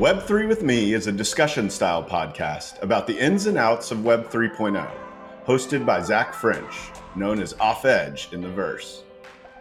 [0.00, 4.30] Web3 with Me is a discussion style podcast about the ins and outs of Web
[4.30, 4.90] 3.0,
[5.44, 9.04] hosted by Zach French, known as Off Edge in the verse.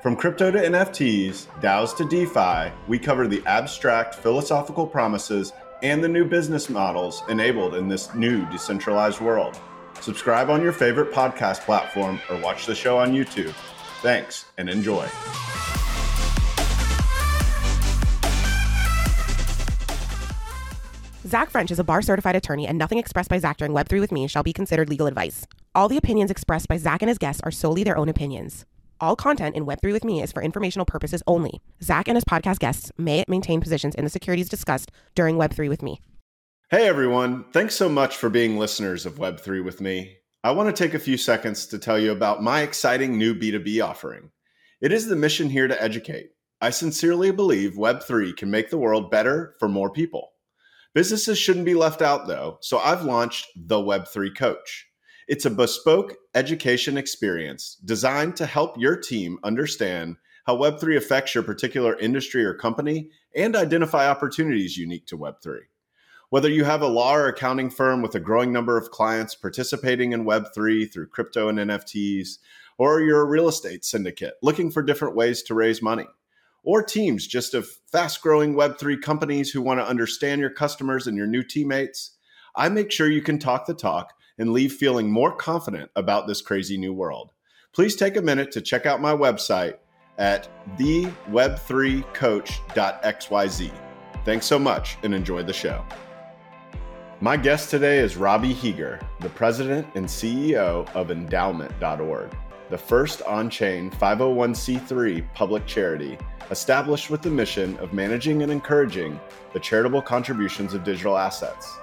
[0.02, 5.52] From crypto to NFTs, DAOs to DeFi, we cover the abstract philosophical promises
[5.83, 9.60] and the new business models enabled in this new decentralized world.
[9.99, 13.53] Subscribe on your favorite podcast platform or watch the show on YouTube.
[14.01, 15.06] Thanks and enjoy.
[21.30, 24.12] Zach French is a bar certified attorney, and nothing expressed by Zach during Web3 with
[24.12, 25.46] me shall be considered legal advice.
[25.76, 28.66] All the opinions expressed by Zach and his guests are solely their own opinions.
[29.00, 31.62] All content in Web3 with me is for informational purposes only.
[31.84, 35.84] Zach and his podcast guests may maintain positions in the securities discussed during Web3 with
[35.84, 36.02] me.
[36.72, 40.18] Hey everyone, thanks so much for being listeners of Web3 with me.
[40.44, 43.86] I want to take a few seconds to tell you about my exciting new B2B
[43.86, 44.32] offering.
[44.82, 46.32] It is the mission here to educate.
[46.59, 50.32] I sincerely believe Web3 can make the world better for more people.
[50.96, 54.88] Businesses shouldn't be left out though, so I've launched the Web3 Coach.
[55.28, 60.16] It's a bespoke education experience designed to help your team understand
[60.48, 65.59] how Web3 affects your particular industry or company and identify opportunities unique to Web3.
[66.31, 70.14] Whether you have a law or accounting firm with a growing number of clients participating
[70.14, 72.40] in Web3 through crypto and NFTs,
[72.80, 76.08] or you're a real estate syndicate looking for different ways to raise money
[76.64, 81.18] or teams just of fast growing Web3 companies who want to understand your customers and
[81.18, 82.18] your new teammates,
[82.56, 86.42] I make sure you can talk the talk and leave feeling more confident about this
[86.42, 87.32] crazy new world.
[87.74, 89.78] Please take a minute to check out my website
[90.18, 93.72] at theweb3coach.xyz.
[94.26, 95.86] Thanks so much and enjoy the show.
[97.22, 102.34] My guest today is Robbie Heeger, the president and CEO of Endaoment.org,
[102.70, 106.18] the first on chain 501c3 public charity
[106.52, 109.19] established with the mission of managing and encouraging
[109.53, 111.78] the charitable contributions of digital assets.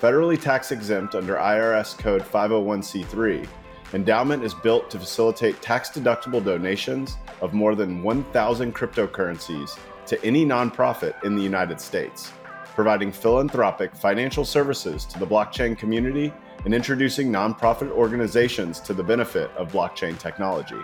[0.00, 3.46] Federally tax exempt under IRS Code 501c3,
[3.92, 10.46] Endaoment is built to facilitate tax deductible donations of more than 1,000 cryptocurrencies to any
[10.46, 12.32] nonprofit in the United States,
[12.74, 16.32] providing philanthropic financial services to the blockchain community
[16.64, 20.80] and introducing nonprofit organizations to the benefit of blockchain technology.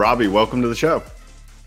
[0.00, 1.02] Robbie, welcome to the show.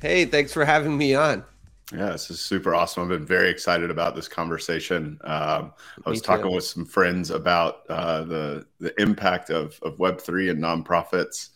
[0.02, 1.46] Hey, thanks for having me on.
[1.92, 3.04] Yeah, this is super awesome.
[3.04, 5.20] I've been very excited about this conversation.
[5.24, 5.72] Um,
[6.04, 10.50] I was talking with some friends about uh, the the impact of of Web three
[10.50, 11.50] and nonprofits,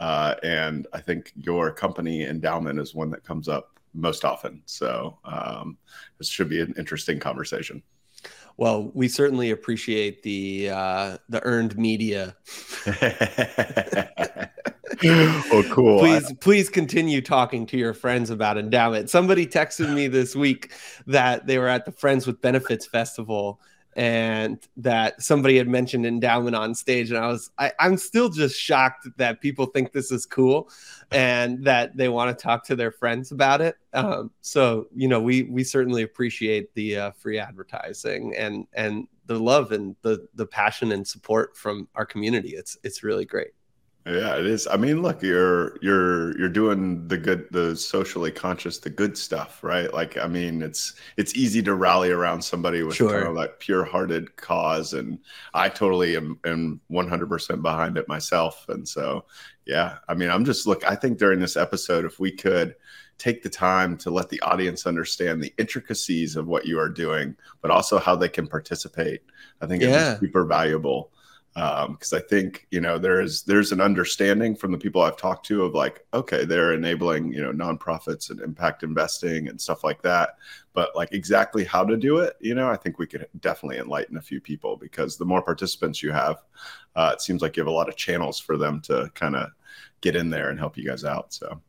[0.00, 4.60] uh, and I think your company Endaoment is one that comes up most often.
[4.66, 5.78] So um,
[6.18, 7.80] this should be an interesting conversation.
[8.56, 12.34] Well, we certainly appreciate the uh, the earned media.
[15.04, 15.98] oh, cool.
[15.98, 19.08] Please, please continue talking to your friends about Endaoment.
[19.08, 20.72] Somebody texted me this week
[21.06, 23.60] that they were at the Friends with Benefits Festival
[23.96, 27.10] and that somebody had mentioned Endaoment on stage.
[27.10, 30.68] And I was, I, I'm still just shocked that people think this is cool
[31.12, 33.76] and that they want to talk to their friends about it.
[33.92, 39.38] Um, so, you know, we, we certainly appreciate the uh, free advertising and, and the
[39.38, 42.50] love and the, the passion and support from our community.
[42.50, 43.52] It's, it's really great.
[44.06, 44.66] Yeah, it is.
[44.66, 49.64] I mean, look, you're you're you're doing the good, the socially conscious, the good stuff,
[49.64, 49.92] right?
[49.94, 53.10] Like, I mean, it's it's easy to rally around somebody with sure.
[53.10, 55.18] kind of like pure-hearted cause, and
[55.54, 58.66] I totally am am 100% behind it myself.
[58.68, 59.24] And so,
[59.64, 60.84] yeah, I mean, I'm just look.
[60.84, 62.74] I think during this episode, if we could
[63.16, 67.34] take the time to let the audience understand the intricacies of what you are doing,
[67.62, 69.22] but also how they can participate,
[69.62, 70.12] I think yeah.
[70.12, 71.10] it's super valuable
[71.54, 75.16] because um, I think you know there is there's an understanding from the people I've
[75.16, 79.84] talked to of like okay they're enabling you know nonprofits and impact investing and stuff
[79.84, 80.36] like that,
[80.72, 84.16] but like exactly how to do it, you know, I think we could definitely enlighten
[84.16, 86.42] a few people because the more participants you have,
[86.96, 89.50] uh, it seems like you have a lot of channels for them to kind of
[90.00, 91.32] get in there and help you guys out.
[91.32, 91.60] So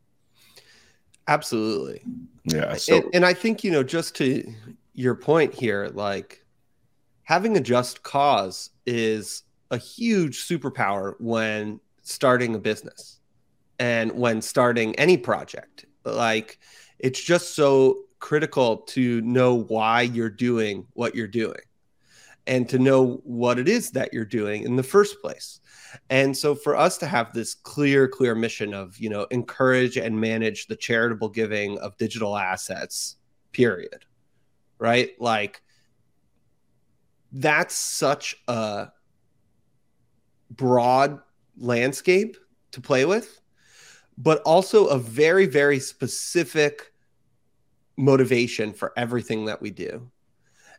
[1.27, 2.03] absolutely,
[2.45, 2.73] yeah.
[2.73, 4.51] So and, and I think you know just to
[4.95, 6.43] your point here, like
[7.21, 13.19] having a just cause is a huge superpower when starting a business
[13.79, 16.59] and when starting any project Like
[16.99, 21.59] it's just so critical to know why you're doing what you're doing
[22.47, 25.59] and to know what it is that you're doing in the first place.
[26.09, 30.19] And so for us to have this clear clear mission of, you know, encourage and
[30.19, 33.17] manage the charitable giving of digital assets,
[33.51, 34.05] period.
[34.77, 35.11] Right?
[35.19, 35.61] Like
[37.31, 38.89] that's such a
[40.51, 41.19] broad
[41.57, 42.37] landscape
[42.71, 43.39] to play with,
[44.17, 46.91] but also a very, very specific
[47.97, 50.09] motivation for everything that we do.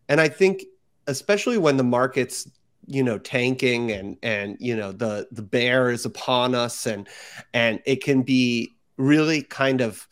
[0.08, 0.64] And I think,
[1.06, 2.48] especially when the market's
[2.88, 7.08] you know tanking and and you know the the bear is upon us and
[7.52, 10.06] and it can be really kind of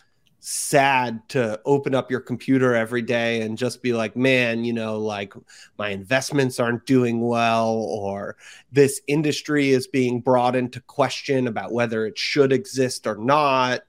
[0.47, 4.99] sad to open up your computer every day and just be like, man, you know,
[4.99, 5.33] like
[5.79, 8.37] my investments aren't doing well, or
[8.71, 13.81] this industry is being brought into question about whether it should exist or not.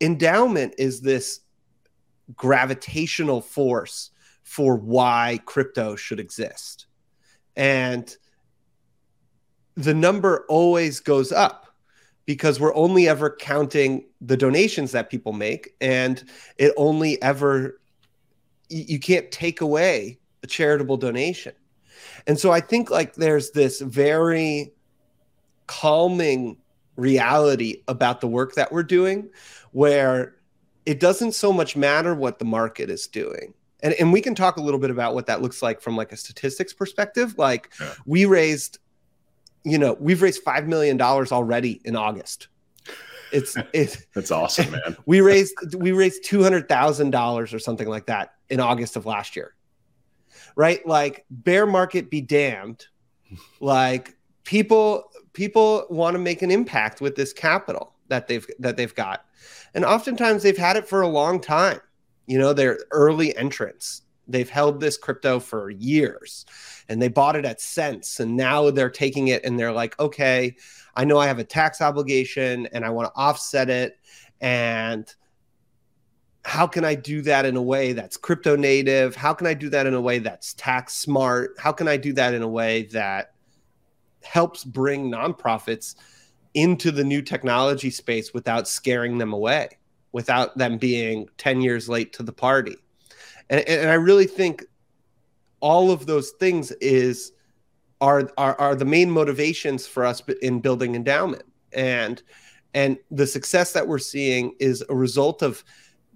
[0.00, 1.40] Endaoment is this
[2.36, 4.12] gravitational force
[4.44, 6.86] for why crypto should exist.
[7.56, 8.16] And
[9.74, 11.69] the number always goes up
[12.26, 16.24] because we're only ever counting the donations that people make and
[16.58, 17.80] it only ever
[18.68, 21.52] you can't take away a charitable donation.
[22.26, 24.72] And so i think like there's this very
[25.66, 26.56] calming
[26.96, 29.30] reality about the work that we're doing
[29.72, 30.36] where
[30.86, 33.54] it doesn't so much matter what the market is doing.
[33.82, 36.12] And, and we can talk a little bit about what that looks like from like
[36.12, 37.38] a statistics perspective.
[37.38, 37.94] Like yeah.
[38.04, 38.78] we raised
[39.64, 42.48] you know, we've raised five million dollars already in August.
[43.32, 44.96] It's it's that's awesome, man.
[45.06, 49.06] we raised we raised two hundred thousand dollars or something like that in August of
[49.06, 49.54] last year.
[50.56, 50.84] Right?
[50.86, 52.86] Like bear market be damned.
[53.60, 58.94] Like people people want to make an impact with this capital that they've that they've
[58.94, 59.24] got.
[59.74, 61.80] And oftentimes they've had it for a long time.
[62.26, 64.02] You know, they're early entrants.
[64.32, 66.46] They've held this crypto for years
[66.88, 70.56] and they bought it at cents and now they're taking it and they're like okay
[70.96, 73.98] i know i have a tax obligation and i want to offset it
[74.40, 75.14] and
[76.44, 79.14] how can i do that in a way that's crypto native?
[79.14, 81.54] How can i do that in a way that's tax smart?
[81.58, 83.34] How can i do that in a way that
[84.22, 85.96] helps bring nonprofits
[86.54, 89.68] into the new technology space without scaring them away
[90.12, 92.76] without them being 10 years late to the party
[93.50, 94.64] and, and i really think
[95.60, 97.32] all of those things is
[98.00, 101.42] are, are are the main motivations for us in building Endaoment.
[101.72, 102.22] And
[102.74, 105.64] and the success that we're seeing is a result of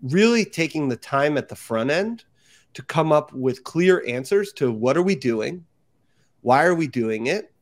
[0.02, 2.24] really taking the time at the front end
[2.74, 5.64] to come up with clear answers to what are we doing?
[6.42, 7.52] Why are we doing it?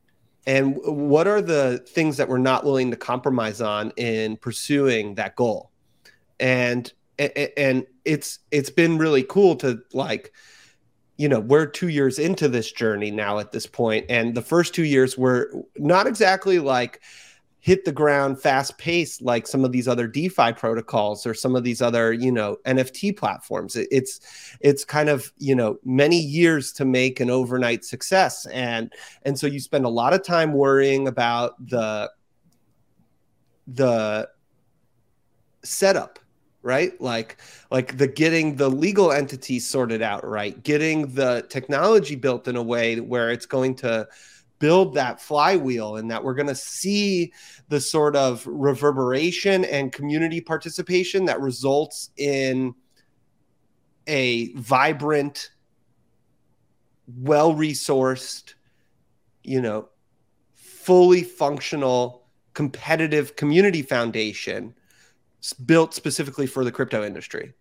[0.45, 5.35] And what are the things that we're not willing to compromise on in pursuing that
[5.35, 5.71] goal?
[6.39, 10.33] And and it's it's been really cool to like
[11.17, 14.73] you know we're two years into this journey now at this point and the first
[14.73, 17.01] two years were not exactly like
[17.63, 21.63] hit the ground fast paced like some of these other defi protocols or some of
[21.63, 23.77] these other you know nft platforms.
[23.77, 24.19] It's
[24.59, 28.91] it's kind of you know many years to make an overnight success and
[29.21, 32.11] and so you spend a lot of time worrying about the
[33.65, 34.27] the
[35.63, 36.19] setup
[36.63, 36.99] right?
[36.99, 37.37] Like
[37.69, 40.61] like the getting the legal entity sorted out right?
[40.63, 44.07] Getting the technology built in a way where it's going to
[44.59, 47.33] build that flywheel and that we're going to see
[47.67, 52.73] the sort of reverberation and community participation that results in
[54.07, 55.49] a vibrant
[57.19, 58.53] well resourced
[59.43, 59.89] you know
[60.53, 64.73] fully functional competitive community foundation
[65.51, 67.53] built specifically for the crypto industry.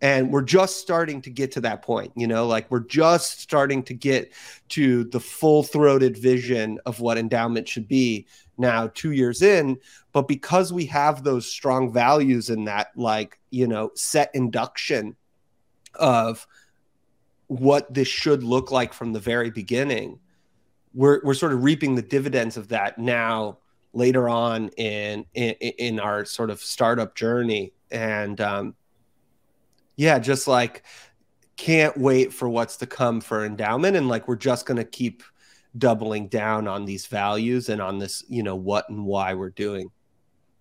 [0.00, 3.82] And we're just starting to get to that point you know like we're just starting
[3.82, 4.32] to get
[4.68, 9.76] to the full-throated vision of what Endaoment should be now 2 years in.
[10.12, 15.16] But because we have those strong values in that like you know set induction
[15.96, 16.46] of
[17.48, 20.20] what this should look like from the very beginning
[20.94, 23.58] we're we're sort of reaping the dividends of that now
[23.92, 27.72] later on in in, in our sort of startup journey.
[27.90, 28.74] And um,
[29.96, 30.84] yeah just like
[31.56, 33.96] can't wait for what's to come for Endaoment.
[33.96, 35.22] And like we're just going to keep
[35.76, 39.90] doubling down on these values and on this you know what and why we're doing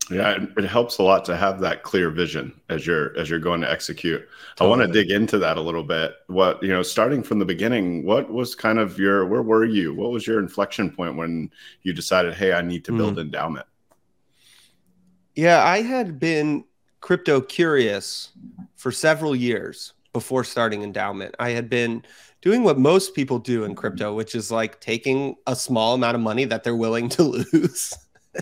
[0.09, 3.61] yeah, it helps a lot to have that clear vision as you're as you're going
[3.61, 4.27] to execute.
[4.55, 4.67] Totally.
[4.67, 6.15] I want to dig into that a little bit.
[6.27, 9.93] What you know, starting from the beginning, what was kind of your where were you?
[9.93, 11.51] What was your inflection point when
[11.83, 13.29] you decided, hey, I need to build mm.
[13.29, 13.63] Endaoment?
[15.35, 16.63] Yeah, I had been
[17.01, 18.31] crypto curious
[18.75, 21.33] for several years before starting Endaoment.
[21.37, 22.03] I had been
[22.41, 26.21] doing what most people do in crypto, which is like taking a small amount of
[26.21, 27.23] money that they're willing to
[27.53, 27.93] lose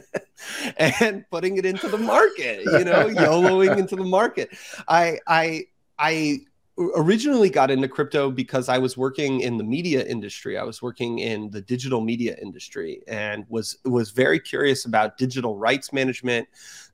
[0.77, 4.49] and putting it into the market, you know, YOLOing into the market.
[4.87, 5.65] I I
[5.97, 6.39] I
[6.77, 10.57] originally got into crypto because I was working in the media industry.
[10.57, 15.57] I was working in the digital media industry and was was very curious about digital
[15.57, 16.47] rights management,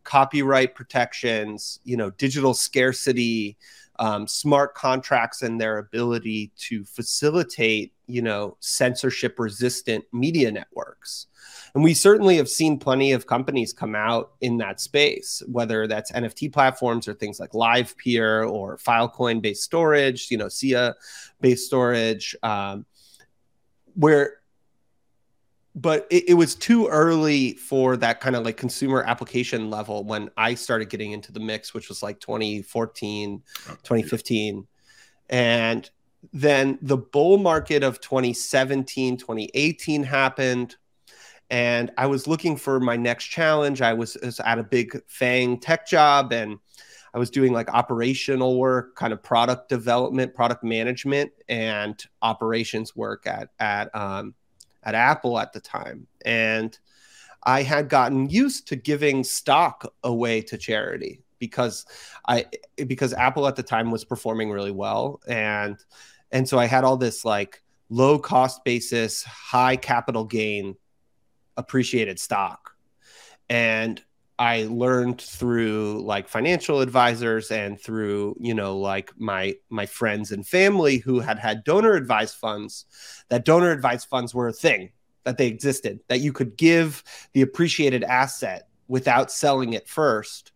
[0.04, 3.58] copyright protections, you know, digital scarcity,
[4.00, 11.28] um, smart contracts and their ability to facilitate, you know, censorship resistant media networks.
[11.74, 16.12] And we certainly have seen plenty of companies come out in that space, whether that's
[16.12, 20.96] NFT platforms or things like Livepeer or Filecoin based storage, you know, SIA
[21.40, 22.86] based storage, um,
[23.96, 24.42] where
[25.74, 30.30] but it, it, was too early for that kind of like consumer application level when
[30.36, 34.68] I started getting into the mix, which was like 2014, 2015.
[35.30, 35.90] And
[36.34, 40.76] then the bull market of 2017, 2018 happened
[41.52, 43.82] and I was looking for my next challenge.
[43.82, 46.58] I was, was, at a big FANG tech job and
[47.14, 53.28] I was doing like operational work, kind of product development, product management, and operations work
[53.28, 54.34] at at um,
[54.84, 56.08] at Apple at the time.
[56.24, 56.78] And
[57.44, 61.86] I had gotten used to giving stock away to charity because
[62.30, 62.46] I
[62.88, 65.78] because Apple at the time was performing really well and
[66.32, 70.78] and so I had all this like low cost basis, high capital gain
[71.58, 72.72] appreciated stock.
[73.50, 74.02] And
[74.42, 80.48] I learned through like financial advisors and through you know like my my friends and
[80.48, 82.86] family who had had donor advised funds
[83.30, 84.90] that donor advised funds were a thing
[85.26, 87.04] that they existed that you could give
[87.34, 90.54] the appreciated asset without selling it first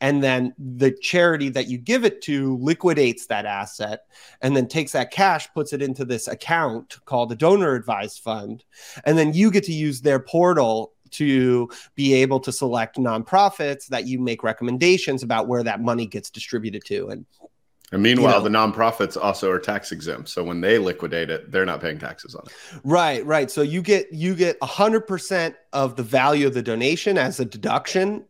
[0.00, 4.02] and then the charity that you give it to liquidates that asset
[4.40, 8.64] and then takes that cash puts it into this account called a donor advised fund
[9.04, 14.06] and then you get to use their portal to be able to select nonprofits that
[14.06, 17.24] you make recommendations about where that money gets distributed to and
[17.90, 20.28] and meanwhile, you know, the nonprofits also are tax exempt.
[20.28, 22.52] So when they liquidate it, they're not paying taxes on it.
[22.84, 23.50] Right, right.
[23.50, 27.46] So you get you get hundred percent of the value of the donation as a
[27.46, 28.26] deduction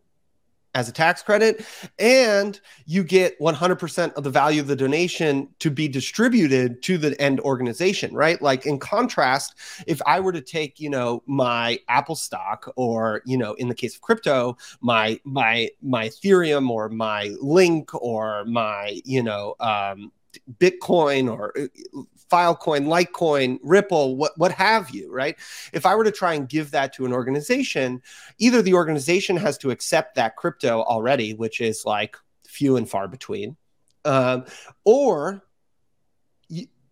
[0.78, 1.64] as a tax credit
[1.98, 7.20] and you get 100% of the value of the donation to be distributed to the
[7.20, 8.40] end organization right?
[8.40, 9.56] Like in contrast
[9.86, 13.74] if i were to take you know my apple stock or you know in the
[13.74, 20.12] case of crypto my my my ethereum or my link or my you know um,
[20.58, 25.36] Bitcoin or uh, Filecoin, Litecoin, Ripple, what what have you, right?
[25.72, 28.02] If I were to try and give that to an organization,
[28.38, 32.16] either the organization has to accept that crypto already, which is like
[32.46, 33.56] few and far between,
[34.04, 34.44] um,
[34.84, 35.42] or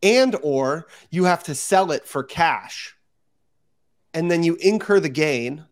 [0.03, 2.97] and or you have to sell it for cash,
[4.15, 5.65] and then you incur the gain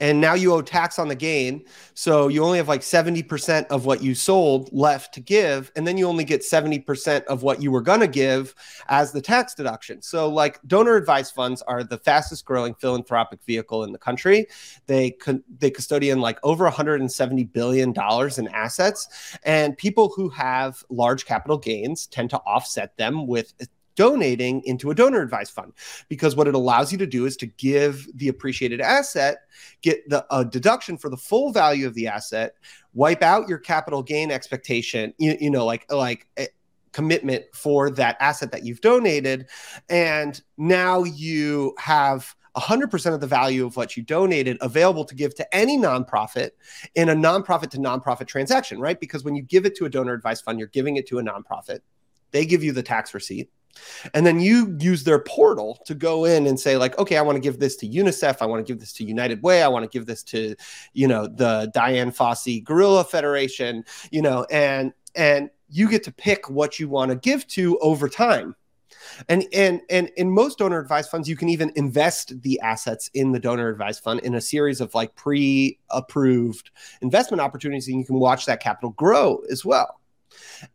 [0.00, 1.64] and now you owe tax on the gain.
[1.94, 5.70] So you only have like 70% of what you sold left to give.
[5.76, 8.54] And then you only get 70% of what you were going to give
[8.88, 10.02] as the tax deduction.
[10.02, 14.46] So, like, donor advised funds are the fastest growing philanthropic vehicle in the country.
[14.86, 15.16] They,
[15.58, 17.94] they custodian like over $170 billion
[18.36, 19.38] in assets.
[19.44, 23.54] And people who have large capital gains tend to offset them with
[23.96, 25.72] donating into a donor advised fund
[26.08, 29.38] because what it allows you to do is to give the appreciated asset
[29.82, 32.54] get the a deduction for the full value of the asset
[32.92, 36.48] wipe out your capital gain expectation you, you know like like a,
[36.92, 39.46] commitment for that asset that you've donated
[39.88, 45.34] and now you have 100% of the value of what you donated available to give
[45.34, 46.50] to any nonprofit
[46.94, 49.00] in a nonprofit to nonprofit transaction, right?
[49.00, 51.22] Because when you give it to a donor advised fund, you're giving it to a
[51.22, 51.80] nonprofit.
[52.30, 53.50] They give you the tax receipt.
[54.12, 57.36] And then you use their portal to go in and say, like, okay, I want
[57.36, 58.36] to give this to UNICEF.
[58.40, 59.62] I want to give this to United Way.
[59.62, 60.54] I want to give this to,
[60.92, 66.50] you know, the Dian Fossey Gorilla Federation, you know, and and you get to pick
[66.50, 68.54] what you want to give to over time.
[69.28, 73.32] And and and in most donor advised funds, you can even invest the assets in
[73.32, 76.70] the donor advised fund in a series of like pre-approved
[77.02, 80.00] investment opportunities, and you can watch that capital grow as well.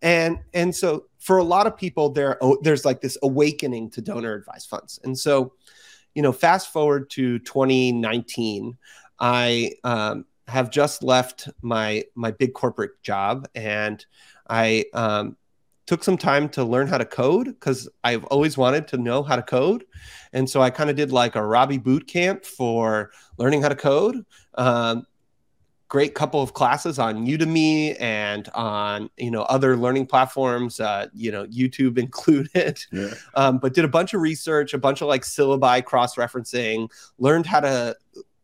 [0.01, 4.33] And and so for a lot of people, there there's like this awakening to donor
[4.33, 4.99] advised funds.
[5.03, 5.53] And so,
[6.15, 8.77] you know, fast forward to 2019,
[9.19, 14.03] I um, have just left my my big corporate job, and
[14.49, 15.37] I um,
[15.85, 19.35] took some time to learn how to code because I've always wanted to know how
[19.35, 19.85] to code.
[20.33, 23.75] And so I kind of did like a Robbie boot camp for learning how to
[23.75, 24.23] code.
[24.55, 25.05] Um,
[25.89, 31.31] great couple of classes on Udemy and on you know other learning platforms, uh, you
[31.31, 32.79] know YouTube included.
[32.91, 33.13] Yeah.
[33.35, 37.45] Um, but did a bunch of research, a bunch of like syllabi cross referencing, learned
[37.45, 37.95] how to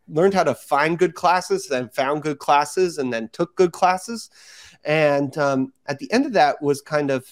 [0.08, 4.30] learned how to find good classes, then found good classes, and then took good classes.
[4.84, 7.26] And um, at the end of that was kind of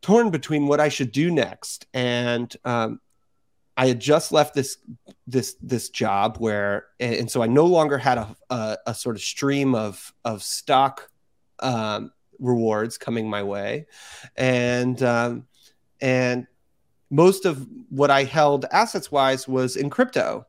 [0.00, 1.86] torn between what I should do next.
[1.94, 3.00] And um,
[3.76, 4.78] I had just left this
[5.26, 9.22] this this job where, and so I no longer had a a, a sort of
[9.22, 11.10] stream of of stock
[11.60, 13.86] um, rewards coming my way,
[14.36, 15.46] and um,
[16.00, 16.46] and
[17.10, 20.46] most of what I held assets wise was in crypto,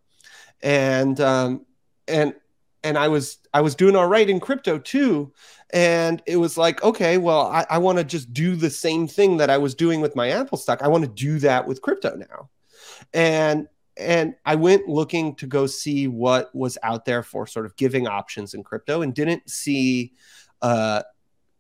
[0.62, 1.66] and um,
[2.08, 2.34] and
[2.84, 5.32] and I was I was doing all right in crypto too.
[5.72, 9.38] And it was like, okay, well, I, I want to just do the same thing
[9.38, 10.84] that I was doing with my Apple stock.
[10.84, 12.50] I want to do that with crypto now.
[13.14, 17.76] And and I went looking to go see what was out there for sort of
[17.76, 20.14] giving options in crypto and didn't see
[20.64, 21.04] uh,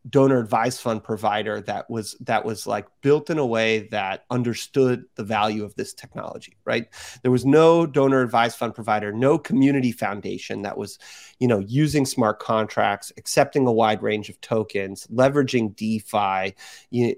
[0.09, 5.05] donor advised fund provider that was that was like built in a way that understood
[5.15, 6.87] the value of this technology right?
[7.21, 10.99] There was no donor advised fund provider no community foundation that was
[11.39, 16.53] you know using smart contracts accepting a wide range of tokens leveraging defi
[16.89, 17.15] you,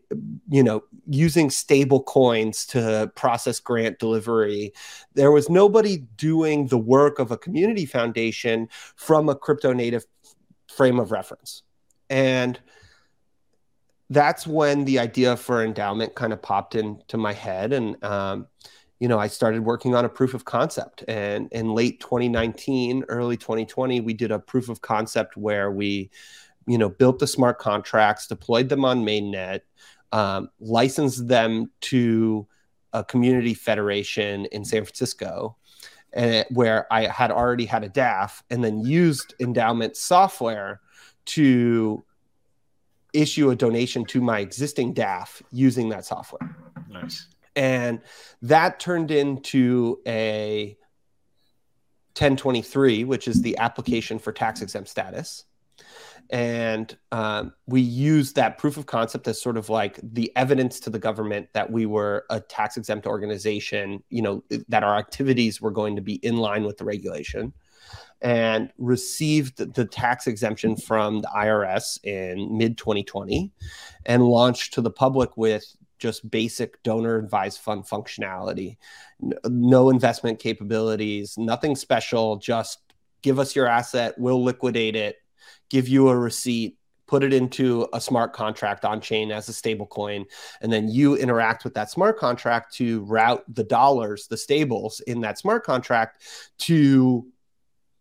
[0.49, 4.73] you know using stable coins to process grant delivery.
[5.13, 10.05] There was nobody doing the work of a community foundation from a crypto native
[10.67, 11.63] frame of reference
[12.09, 12.59] and
[14.09, 17.73] that's when the idea for Endaoment kind of popped into my head.
[17.73, 18.47] And um,
[18.99, 21.03] you know i started working on a proof of concept.
[21.07, 26.09] And in late 2019 early 2020 we did a proof of concept where we
[26.67, 29.61] you know built the smart contracts deployed them on mainnet
[30.11, 32.47] um, licensed them to
[32.93, 35.57] a community federation in san francisco
[36.13, 40.79] and where i had already had a daf and then used Endaoment software
[41.25, 42.03] to
[43.13, 46.55] issue a donation to my existing DAF using that software.
[46.89, 47.27] Nice.
[47.55, 48.01] And
[48.41, 50.77] that turned into a
[52.17, 55.45] 1023, which is the application for tax exempt status.
[56.29, 60.89] And um, we used that proof of concept as sort of like the evidence to
[60.89, 65.71] the government that we were a tax exempt organization, you know, that our activities were
[65.71, 67.53] going to be in line with the regulation
[68.21, 73.51] and received the tax exemption from the IRS in mid 2020
[74.05, 78.77] and launched to the public with just basic donor advised fund functionality,
[79.47, 82.79] no investment capabilities, nothing special, just
[83.21, 85.17] give us your asset, we'll liquidate it,
[85.69, 89.85] give you a receipt, put it into a smart contract on chain as a stable
[89.85, 90.25] coin
[90.61, 95.21] and then you interact with that smart contract to route the dollars the stables in
[95.21, 96.23] that smart contract
[96.57, 97.27] to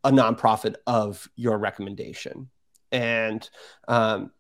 [0.05, 2.51] a nonprofit of your recommendation.
[2.93, 3.49] And
[3.89, 4.31] um,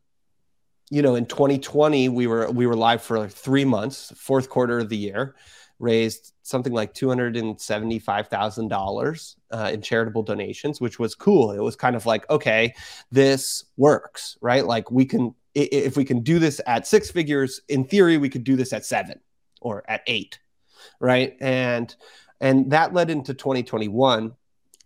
[0.91, 4.89] you know, in 2020, we were we were live for three months, fourth quarter of
[4.89, 5.35] the year,
[5.79, 9.37] raised something like two hundred and seventy five thousand uh, dollars
[9.73, 11.51] in charitable donations, which was cool.
[11.53, 12.75] It was kind of like, okay,
[13.11, 14.65] this works, right?
[14.65, 18.45] Like we can if we can do this at six figures, in theory, we could
[18.45, 19.21] do this at seven
[19.61, 20.39] or at eight,
[21.01, 21.37] right?
[21.41, 21.95] And
[22.41, 24.35] and that led into 2021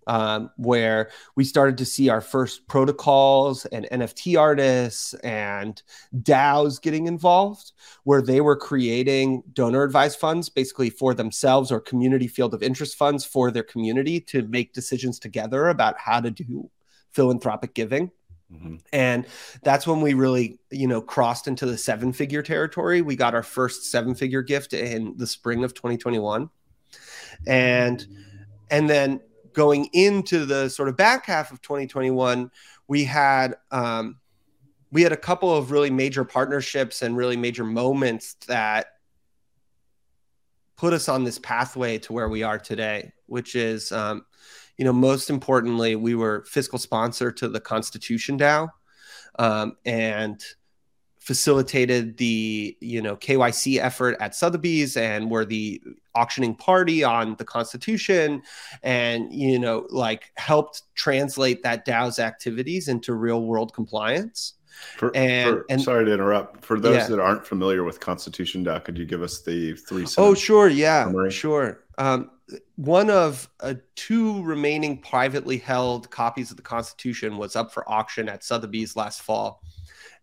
[0.09, 5.81] um, where we started to see our first protocols and NFT artists and
[6.23, 7.73] DAOs getting involved,
[8.05, 12.97] where they were creating donor advised funds basically for themselves or community field of interest
[12.97, 16.71] funds for their community to make decisions together about how to do
[17.11, 18.11] philanthropic giving.
[18.53, 18.77] Mm-hmm.
[18.95, 19.27] And
[19.63, 23.03] that's when we really, you know, crossed into the seven figure territory.
[23.03, 26.49] We got our first seven figure gift in the spring of 2021.
[27.47, 28.07] And
[28.71, 29.21] and then
[29.53, 32.51] going into the sort of back half of 2021,
[32.87, 34.19] we had um,
[34.91, 38.87] we had a couple of really major partnerships and really major moments that
[40.77, 44.25] put us on this pathway to where we are today, which is, um,
[44.77, 48.69] you know, most importantly, we were fiscal sponsor to the Constitution DAO,
[49.39, 50.41] um, and
[51.29, 55.79] facilitated the you know KYC effort at Sotheby's and were the
[56.15, 58.41] auctioning party on the Constitution,
[58.83, 64.55] and you know like helped translate that DAO's activities into real world compliance.
[64.97, 66.65] For, and, for, and, sorry to interrupt.
[66.65, 67.09] For those yeah.
[67.09, 70.07] that aren't familiar with Constitution DAO, could you give us the three?
[70.17, 70.69] Oh, sure.
[70.69, 71.31] Yeah, summary?
[71.31, 71.85] sure.
[71.99, 72.31] Um,
[72.77, 78.31] one of uh, two remaining privately held copies of the Constitution was up for auction
[78.31, 79.61] at Sotheby's last fall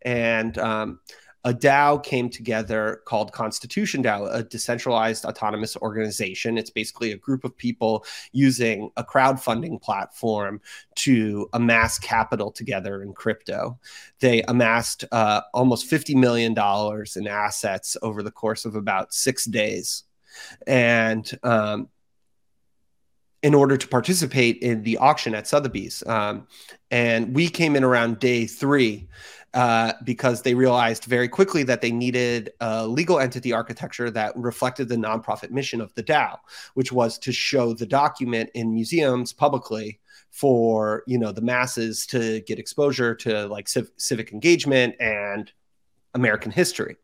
[0.05, 0.99] and um,
[1.43, 6.57] a DAO came together called Constitution DAO, a decentralized autonomous organization.
[6.57, 10.61] It's basically a group of people using a crowdfunding platform
[10.95, 13.79] to amass capital together in crypto.
[14.19, 16.55] They amassed uh, almost $50 million
[17.15, 20.03] in assets over the course of about six days.
[20.65, 21.89] And um,
[23.43, 26.01] in order to participate in the auction at Sotheby's.
[26.07, 26.47] Um,
[26.89, 29.07] and we came in around day three
[29.55, 34.89] uh, because they realized very quickly that they needed a legal entity architecture that reflected
[34.89, 36.37] the nonprofit mission of the DAO,
[36.73, 42.41] which was to show the document in museums publicly for you know the masses to
[42.41, 45.53] get exposure to like civ- civic engagement and
[46.13, 46.97] American history,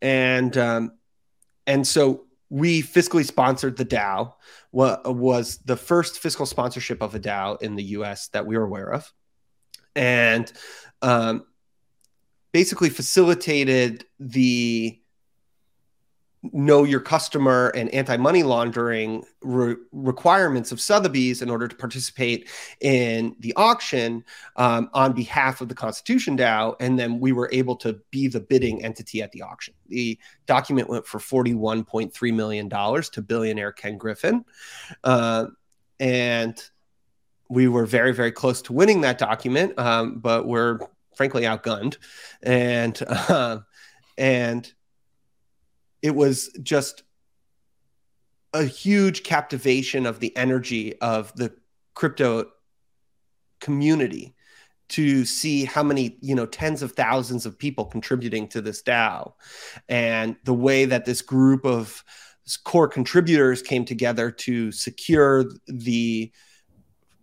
[0.00, 0.92] and um,
[1.66, 4.34] and so we fiscally sponsored the DAO.
[4.70, 8.28] What was the first fiscal sponsorship of a DAO in the U.S.
[8.28, 9.12] that we were aware of,
[9.96, 10.52] and
[11.02, 11.44] um,
[12.54, 14.96] basically facilitated the
[16.52, 22.48] know your customer and anti-money laundering re- requirements of Sotheby's in order to participate
[22.80, 24.22] in the auction
[24.54, 28.38] um, on behalf of the Constitution DAO, and then we were able to be the
[28.38, 29.74] bidding entity at the auction.
[29.88, 34.44] The document went for forty-one point three million dollars to billionaire Ken Griffin,
[35.02, 35.46] uh,
[35.98, 36.62] and
[37.48, 40.78] we were very very close to winning that document, um, but we're
[41.16, 41.96] frankly outgunned,
[42.42, 43.58] and uh,
[44.18, 44.72] and
[46.02, 47.02] it was just
[48.52, 51.52] a huge captivation of the energy of the
[51.94, 52.46] crypto
[53.60, 54.34] community
[54.90, 59.32] to see how many you know tens of thousands of people contributing to this DAO.
[59.88, 62.04] And the way that this group of
[62.64, 66.30] core contributors came together to secure the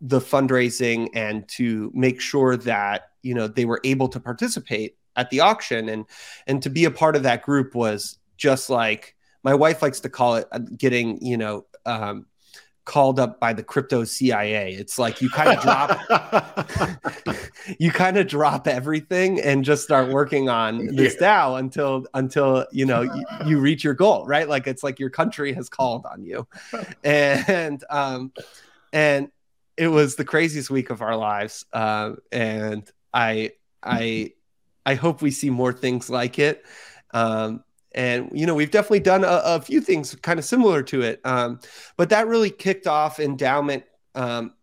[0.02, 5.30] the fundraising and to make sure that you know they were able to participate at
[5.30, 6.06] the auction and
[6.48, 10.10] and to be a part of that group was just like my wife likes to
[10.10, 12.26] call it uh, getting you know um,
[12.86, 14.74] called up by the crypto CIA.
[14.74, 16.00] It's like you kind of drop
[17.80, 21.46] you kind of drop everything and just start working on this yeah.
[21.46, 24.48] DAO until until you know you, you, reach your goal, right?
[24.48, 26.48] Like it's like your country has called on you.
[27.04, 28.32] And um
[28.94, 29.30] and
[29.82, 31.66] it was the craziest week of our lives.
[31.74, 34.34] Uh, and I I
[34.86, 36.64] I hope we see more things like it.
[37.16, 37.64] Um,
[37.94, 41.20] and you know we've definitely done a, a few things kind of similar to it,
[41.26, 41.60] um,
[41.98, 44.54] but that really kicked off Endaoment um,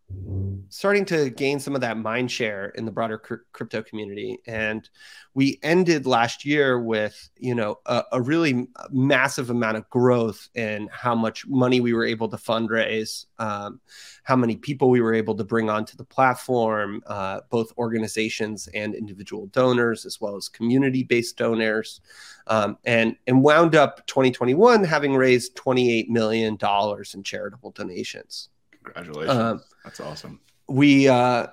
[0.69, 4.89] starting to gain some of that mind share in the broader cr- crypto community and
[5.33, 10.87] we ended last year with you know a, a, really massive amount of growth in
[10.91, 13.79] how much money we were able to fundraise um,
[14.23, 18.95] how many people we were able to bring onto the platform uh, both organizations and
[18.95, 22.01] individual donors as well as community-based donors
[22.47, 28.49] um, and and wound up 2021 having raised 28 million dollars in charitable donations
[28.83, 29.37] Congratulations.
[29.37, 30.39] Um, That's awesome.
[30.69, 31.47] We uh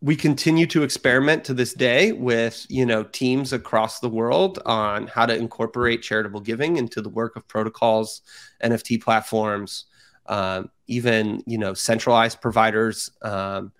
[0.00, 5.06] we continue to experiment to this day with you know teams across the world on
[5.06, 8.20] how to incorporate charitable giving into the work of protocols
[8.62, 9.86] nft platforms
[10.26, 13.72] um, even you know centralized providers um,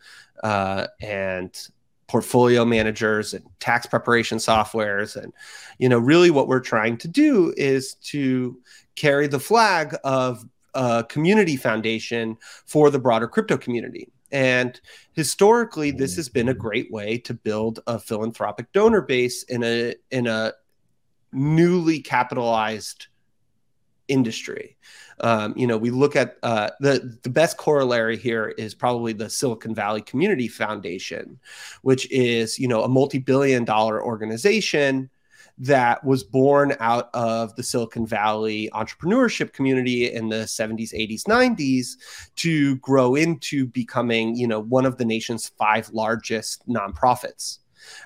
[0.42, 1.68] uh, and
[2.06, 5.16] portfolio managers and tax preparation softwares.
[5.16, 5.32] And
[5.78, 8.58] you know really what we're trying to do is to
[8.94, 10.44] carry the flag of
[10.74, 14.08] a community foundation for the broader crypto community.
[14.32, 14.80] And
[15.12, 19.94] historically, this has been a great way to build a philanthropic donor base in a
[20.10, 20.52] in a
[21.32, 23.06] newly capitalized
[24.08, 24.76] industry.
[25.20, 29.30] Um, you know, we look at uh, the the best corollary here is probably the
[29.30, 31.38] Silicon Valley Community Foundation,
[31.82, 35.10] which is you know a multi billion dollar organization
[35.58, 41.96] that was born out of the Silicon Valley entrepreneurship community in the 70s, 80s, 90s
[42.36, 47.58] to grow into becoming, you know, one of the nation's five largest nonprofits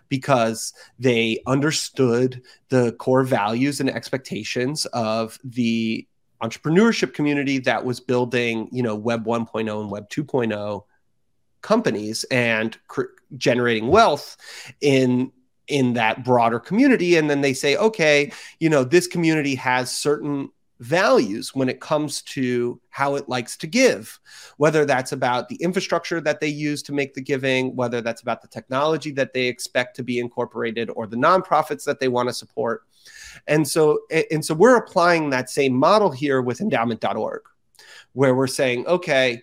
[0.08, 6.06] because they understood the core values and expectations of the
[6.42, 10.84] entrepreneurship community that was building, you know, web 1.0 and web 2.0
[11.62, 13.02] companies and cr-
[13.36, 14.36] generating wealth
[14.80, 15.32] in
[15.68, 20.50] in that broader community and then they say okay you know this community has certain
[20.80, 24.20] values when it comes to how it likes to give
[24.58, 28.42] whether that's about the infrastructure that they use to make the giving whether that's about
[28.42, 32.32] the technology that they expect to be incorporated or the nonprofits that they want to
[32.34, 32.82] support.
[33.46, 34.00] And so
[34.30, 37.42] and so we're applying that same model here with endaoment.org
[38.12, 39.42] where we're saying okay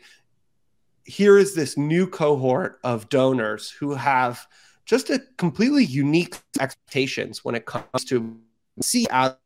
[1.03, 4.47] here is this new cohort of donors who have
[4.85, 8.37] just a completely unique expectations when it comes to
[8.81, 9.39] see out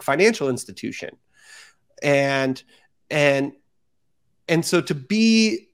[0.00, 1.16] financial institution.
[2.02, 2.62] And
[3.10, 3.52] and
[4.48, 5.68] and so to be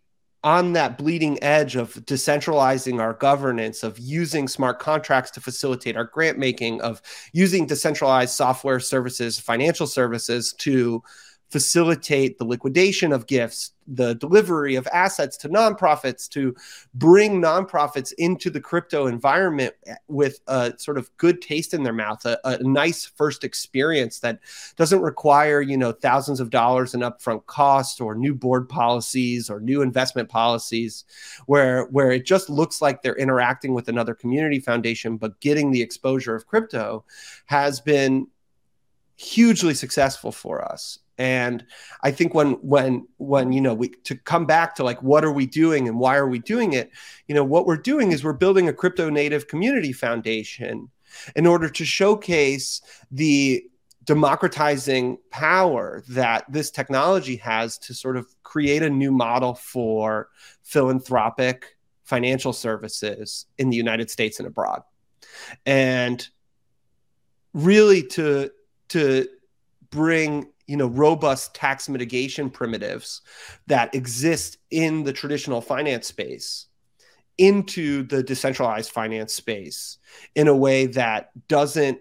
[0.44, 6.05] on that bleeding edge of decentralizing our governance, of using smart contracts to facilitate our
[6.05, 7.01] grant making, of
[7.33, 11.03] using decentralized software services, financial services to
[11.53, 16.57] facilitate the liquidation of gifts, the delivery of assets to nonprofits, to
[16.95, 19.75] bring nonprofits into the crypto environment
[20.09, 24.41] with a sort of good taste in their mouth, a, a nice first experience that
[24.77, 29.61] doesn't require, you know, thousands of dollars in upfront costs or new board policies or
[29.61, 31.05] new investment policies,
[31.45, 35.83] where where it just looks like they're interacting with another community foundation, but getting the
[35.83, 37.05] exposure of crypto
[37.45, 38.27] has been
[39.17, 41.64] hugely successful for us and
[42.03, 45.33] i think when when when you know we to come back to like what are
[45.33, 46.90] we doing and why are we doing it
[47.29, 50.88] you know what we're doing is we're building a crypto native community foundation
[51.37, 53.62] in order to showcase the
[54.05, 60.29] democratizing power that this technology has to sort of create a new model for
[60.62, 64.83] philanthropic financial services in the United States and abroad.
[65.66, 66.27] And
[67.55, 68.51] really to
[68.88, 69.29] to
[69.90, 73.22] bring you know robust tax mitigation primitives
[73.66, 76.66] that exist in the traditional finance space
[77.38, 79.98] into the decentralized finance space
[80.35, 81.98] in a way that doesn't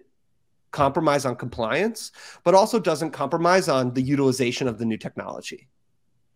[0.71, 2.11] compromise on compliance
[2.43, 5.67] but also doesn't compromise on the utilization of the new technology.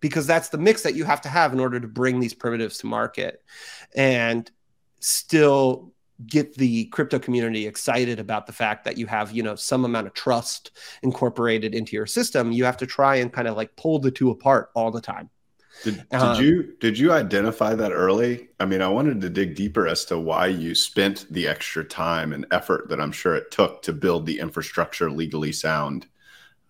[0.02, 2.78] Because that's the mix that you have to have in order to bring these primitives
[2.80, 3.42] to market
[3.96, 4.52] and
[5.00, 5.94] still
[6.28, 10.08] get the crypto community excited about the fact that you have you know some amount
[10.08, 10.72] of trust
[11.04, 14.30] incorporated into your system you have to try and kind of like pull the two
[14.30, 15.30] apart all the time.
[15.84, 18.48] Did, did um, you did you identify that early?
[18.60, 22.32] I mean i wanted to dig deeper as to why you spent the extra time
[22.32, 26.08] and effort that i'm sure it took to build the infrastructure legally sound.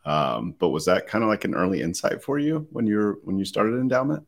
[0.05, 3.37] Um, but was that kind of like an early insight for you when you're when
[3.37, 4.25] you started Endaoment?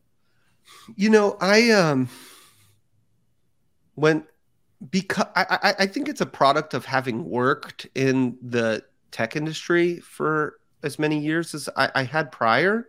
[0.95, 2.07] You know i um
[3.95, 4.23] when
[4.91, 10.59] because I, I think it's a product of having worked in the tech industry for
[10.83, 12.87] as many years as I, I had prior.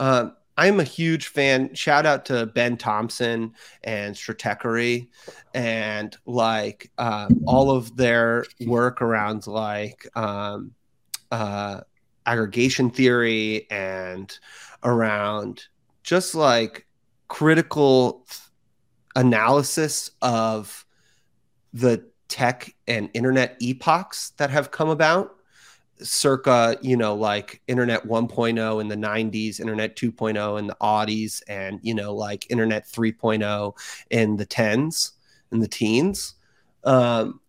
[0.00, 1.74] Uh, I'm a huge fan.
[1.74, 3.54] Shout out to Ben Thompson
[3.84, 5.08] and Stratechery
[5.54, 10.72] and like uh, all of their work around like um,
[11.30, 11.80] uh,
[12.26, 14.36] aggregation theory and
[14.82, 15.64] around
[16.02, 16.86] just like
[17.28, 18.26] critical
[19.16, 20.84] analysis of
[21.72, 25.36] the tech and internet epochs that have come about.
[26.00, 31.78] Circa you know like internet 1.0 in the 90s internet 2.0 in the oddies and
[31.82, 33.78] you know like internet 3.0
[34.10, 35.12] in the 10s
[35.52, 36.34] and the teens.
[36.82, 37.40] Um,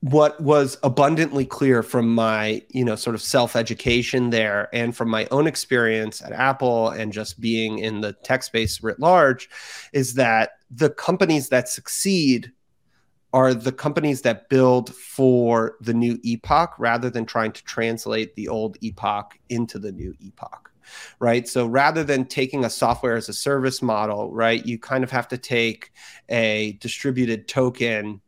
[0.00, 5.10] what was abundantly clear from my you know sort of self education there and from
[5.10, 9.50] my own experience at apple and just being in the tech space writ large
[9.92, 12.52] is that the companies that succeed
[13.32, 18.48] are the companies that build for the new epoch rather than trying to translate the
[18.48, 20.70] old epoch into the new epoch
[21.20, 25.10] right so rather than taking a software as a service model right you kind of
[25.10, 25.92] have to take
[26.28, 28.20] a distributed token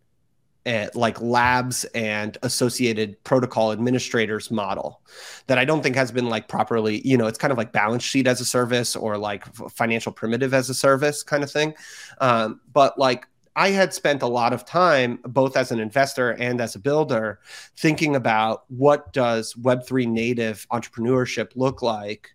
[0.65, 5.01] uh, like labs and associated protocol administrators model
[5.49, 8.05] that I don't think has been like properly, you know, it's kind of like balance
[8.05, 11.75] sheet as a service or like financial primitive as a service kind of thing.
[12.23, 16.61] Um, but like I had spent a lot of time, both as an investor and
[16.61, 17.41] as a builder,
[17.77, 22.31] thinking about what does Web3 native entrepreneurship look like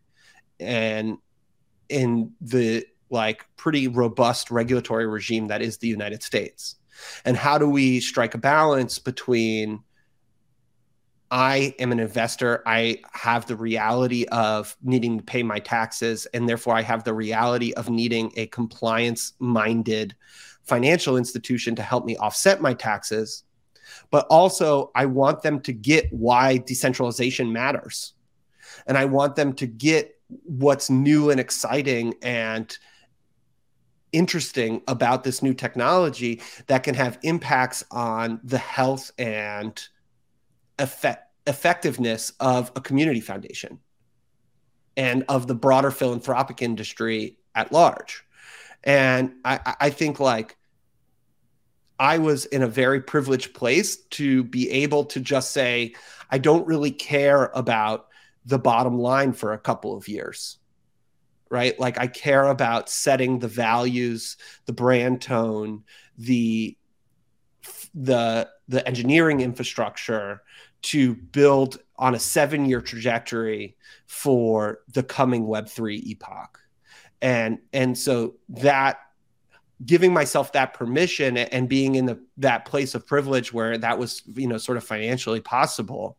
[0.60, 1.17] and
[1.89, 6.76] in the like pretty robust regulatory regime that is the United States.
[7.23, 9.80] And how do we strike a balance between
[11.29, 12.63] I am an investor.
[12.65, 17.13] I have the reality of needing to pay my taxes, and therefore I have the
[17.13, 20.15] reality of needing a compliance minded
[20.63, 23.43] financial institution to help me offset my taxes.
[24.11, 28.13] But also, I want them to get why decentralization matters.
[28.85, 32.77] And I want them to get what's new and exciting and
[34.11, 39.87] interesting about this new technology that can have impacts on the health and
[40.79, 43.79] effect, effectiveness of a community foundation
[44.97, 48.23] and of the broader philanthropic industry at large.
[48.83, 50.57] And I, I think like
[51.99, 55.93] I was in a very privileged place to be able to just say,
[56.29, 58.07] I don't really care about
[58.45, 60.57] the bottom line for a couple of years.
[61.49, 61.79] right?
[61.79, 65.83] Like I care about setting the values, the brand tone,
[66.17, 66.77] the
[67.93, 70.41] the the engineering infrastructure
[70.88, 76.60] to build on a seven year trajectory for the coming web3 epoch.
[77.21, 79.00] And and so that
[79.86, 84.23] giving myself that permission and being in the that place of privilege where that was
[84.36, 86.17] you know sort of financially possible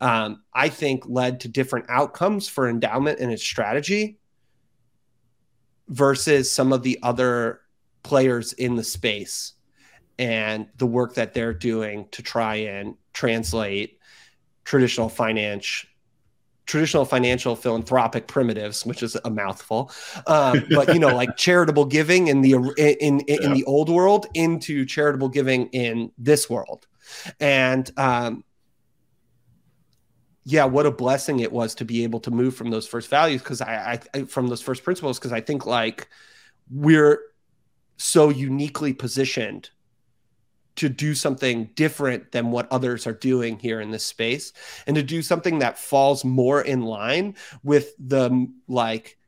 [0.00, 4.18] um, i think led to different outcomes for Endaoment and its strategy
[5.88, 7.60] versus some of the other
[8.02, 9.52] players in the space
[10.18, 13.95] and the work that they're doing to try and translate
[14.66, 15.86] traditional finance
[16.66, 19.92] traditional financial philanthropic primitives, which is a mouthful,
[20.26, 24.26] um, but you know, like charitable giving in the in in, in the old world
[24.34, 26.86] into charitable giving in this world,
[27.40, 28.44] and um,
[30.44, 33.42] yeah, what a blessing it was to be able to move from those first values
[33.42, 36.08] because I, I from those first principles because I think like
[36.68, 37.20] we're
[37.96, 39.70] so uniquely positioned
[40.76, 44.52] to do something different than what others are doing here in this space
[44.86, 49.18] and to do something that falls more in line with the like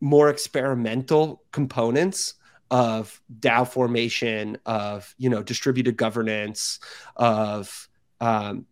[0.00, 2.34] more experimental components
[2.70, 6.78] of DAO formation, of you know distributed governance,
[7.16, 7.88] of
[8.20, 8.66] um,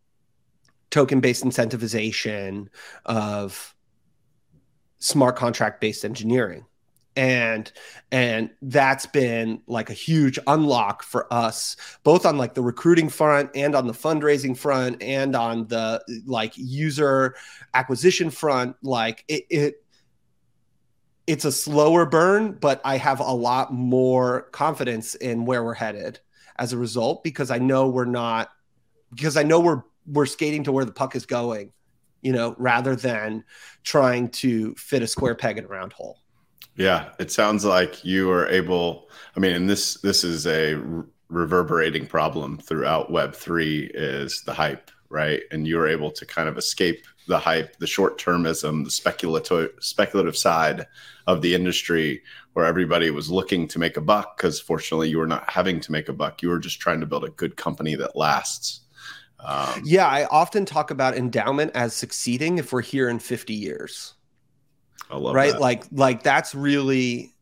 [0.91, 2.69] token-based incentivization,
[3.05, 3.75] of
[4.99, 6.65] smart contract-based engineering
[7.19, 7.73] and
[8.13, 13.51] and that's been like a huge unlock for us both on like the recruiting front
[13.57, 17.35] and on the fundraising front and on the like user
[17.75, 19.85] acquisition front like it, it
[21.27, 26.21] it's a slower burn but i have a lot more confidence in where we're headed
[26.57, 28.49] as a result because i know we're not
[29.13, 31.73] because i know we're we're skating to where the puck is going
[32.23, 33.43] you know rather than
[33.83, 36.21] trying to fit a square peg in a round hole
[36.79, 39.09] yeah, it sounds like you are able.
[39.37, 44.55] I mean, and this this is a re- reverberating problem throughout Web three is the
[44.55, 45.43] hype, right?
[45.51, 49.73] And you are able to kind of escape the hype, the short termism, the speculative
[49.81, 50.87] speculative side
[51.27, 54.37] of the industry, where everybody was looking to make a buck.
[54.37, 57.07] Because fortunately, you were not having to make a buck; you were just trying to
[57.07, 58.83] build a good company that lasts.
[59.41, 64.15] Um, yeah, I often talk about Endaoment as succeeding if we're here in 50 years.
[65.11, 65.53] I love right?
[65.53, 65.61] That.
[65.61, 67.35] Like like that's really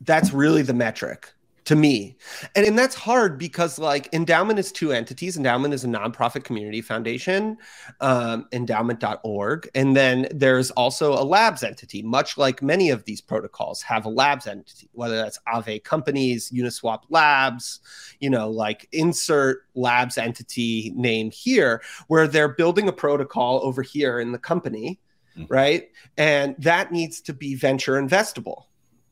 [0.00, 1.32] that's really the metric
[1.68, 2.16] to me.
[2.56, 5.36] And, and that's hard because like Endaoment is two entities.
[5.36, 7.58] Endaoment is a nonprofit community foundation,
[8.00, 9.68] um, endaoment.org.
[9.74, 14.08] And then there's also a labs entity, much like many of these protocols have a
[14.08, 17.80] labs entity, whether that's Aave companies, Uniswap labs,
[18.18, 24.20] you know, like insert labs entity name here, where they're building a protocol over here
[24.20, 24.98] in the company
[25.38, 25.52] mm-hmm.
[25.52, 25.90] right?
[26.16, 28.64] And that needs to be venture investable.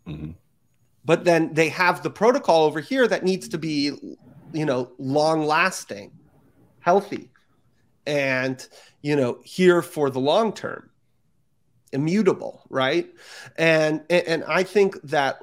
[0.07, 0.33] Mm-hmm.
[1.05, 3.93] But then they have the protocol over here that needs to be,
[4.53, 6.11] you know, long lasting,
[6.81, 7.31] healthy,
[8.07, 8.67] and,
[9.03, 10.91] you know, here for the long term,
[11.93, 13.09] immutable, right?
[13.57, 15.39] And, and I think that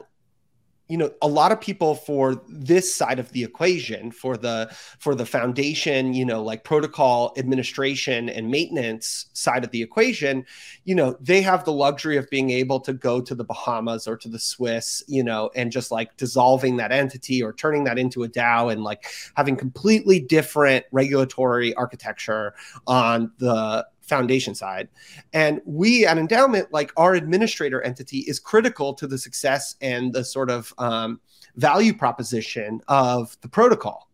[0.94, 5.16] you know a lot of people for this side of the equation for the for
[5.16, 10.46] the foundation you know like protocol administration and maintenance side of the equation
[10.84, 14.16] you know they have the luxury of being able to go to the bahamas or
[14.16, 18.22] to the swiss you know and just like dissolving that entity or turning that into
[18.22, 22.54] a dao and like having completely different regulatory architecture
[22.86, 24.90] on the foundation side.
[25.34, 30.24] And we at Endaoment, like our administrator entity, is critical to the success and the
[30.24, 31.20] sort of um,
[31.56, 34.10] value proposition of the protocol.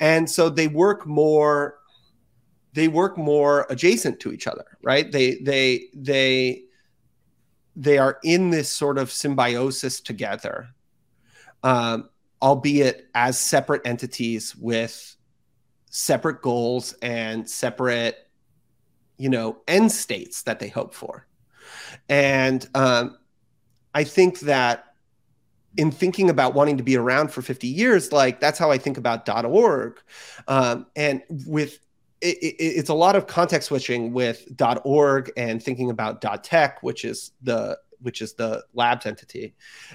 [0.00, 1.78] And so they work more
[2.74, 5.10] they work more adjacent to each other, right?
[5.10, 6.62] They they they
[7.74, 10.68] they are in this sort of symbiosis together,
[11.62, 12.08] um,
[12.42, 15.16] albeit as separate entities with
[15.90, 18.27] separate goals and separate
[19.18, 21.26] you know end states that they hope for.
[22.08, 23.18] And um,
[23.94, 24.94] i think that
[25.76, 28.96] in thinking about wanting to be around for 50 years like that's how i think
[28.96, 30.00] about org.
[30.46, 31.78] Um, and with
[32.20, 34.46] it, it, it's a lot of context switching with
[34.84, 39.54] org and thinking about tech which is the which is the labs entity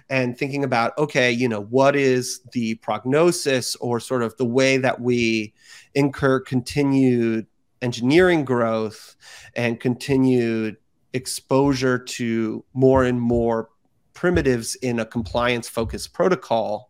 [0.09, 4.77] and thinking about okay you know what is the prognosis or sort of the way
[4.77, 5.53] that we
[5.95, 7.47] incur continued
[7.83, 9.15] engineering growth
[9.55, 10.77] and continued
[11.13, 13.69] exposure to more and more
[14.13, 16.89] primitives in a compliance focused protocol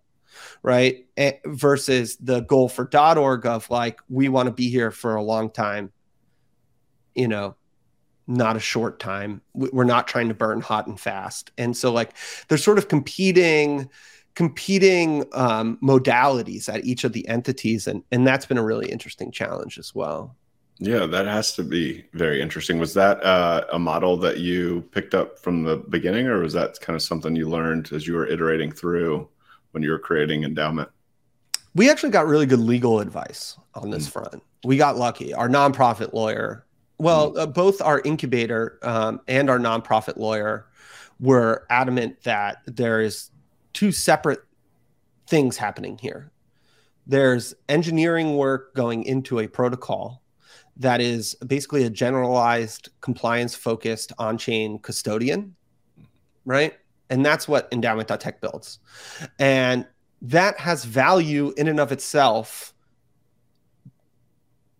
[0.62, 1.08] right
[1.46, 5.50] versus the goal for org of like we want to be here for a long
[5.50, 5.91] time
[7.16, 7.56] you know
[8.28, 9.41] not a short time.
[9.54, 11.52] We're not trying to burn hot and fast.
[11.58, 12.16] And so like
[12.48, 13.89] there's sort of competing
[14.36, 19.32] competing um, modalities at each of the entities and and that's been a really interesting
[19.32, 20.36] challenge as well.
[20.84, 22.77] Yeah, that has to be very interesting.
[22.77, 26.77] Was that uh, a model that you picked up from the beginning, or was that
[26.81, 29.29] kind of something you learned as you were iterating through
[29.71, 30.89] when you were creating Endaoment?
[31.73, 34.11] We actually got really good legal advice on this mm.
[34.11, 34.43] front.
[34.65, 35.34] We got lucky.
[35.34, 36.65] Our nonprofit lawyer
[36.97, 37.39] well, mm.
[37.39, 40.67] uh, both our incubator um, and our nonprofit lawyer
[41.19, 43.29] were adamant that there is
[43.73, 44.43] two separate
[45.27, 46.31] things happening here.
[47.05, 50.22] There's engineering work going into a protocol
[50.78, 55.55] that is basically a generalized compliance focused on chain custodian,
[56.45, 56.74] right?
[57.09, 58.80] And that's what endaoment.tech builds.
[59.39, 59.86] And
[60.21, 62.74] that has value in and of itself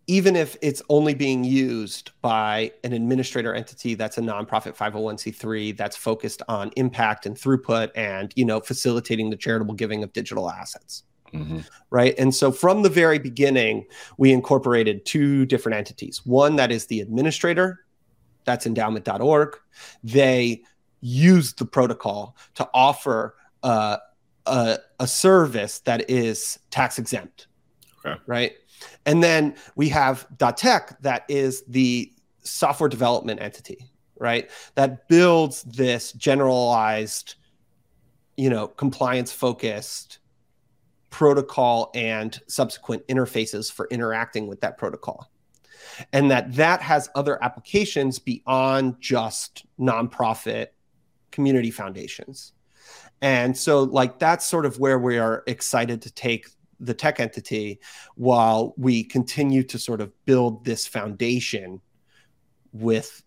[0.08, 5.96] even if it's only being used by an administrator entity that's a nonprofit 501c3 that's
[5.96, 11.04] focused on impact and throughput and you know facilitating the charitable giving of digital assets
[11.34, 11.60] mm-hmm.
[11.90, 13.86] right and so from the very beginning
[14.18, 17.80] we incorporated two different entities one that is the administrator
[18.46, 19.58] that's endaoment.org
[20.04, 20.62] they
[21.02, 23.98] use the protocol to offer uh,
[24.46, 27.48] a, a service that is tax exempt
[28.06, 28.20] okay.
[28.26, 28.54] right
[29.06, 32.12] and then we have .tech that is the
[32.44, 34.50] software development entity, right?
[34.76, 37.36] That builds this generalized,
[38.38, 40.20] you know, compliance focused
[41.14, 45.30] protocol and subsequent interfaces for interacting with that protocol.
[46.12, 50.70] And that that has other applications beyond just nonprofit
[51.30, 52.54] community foundations.
[53.22, 56.48] And so like that's sort of where we are excited to take
[56.80, 57.80] the tech entity
[58.16, 61.80] while we continue to sort of build this foundation
[62.72, 63.22] with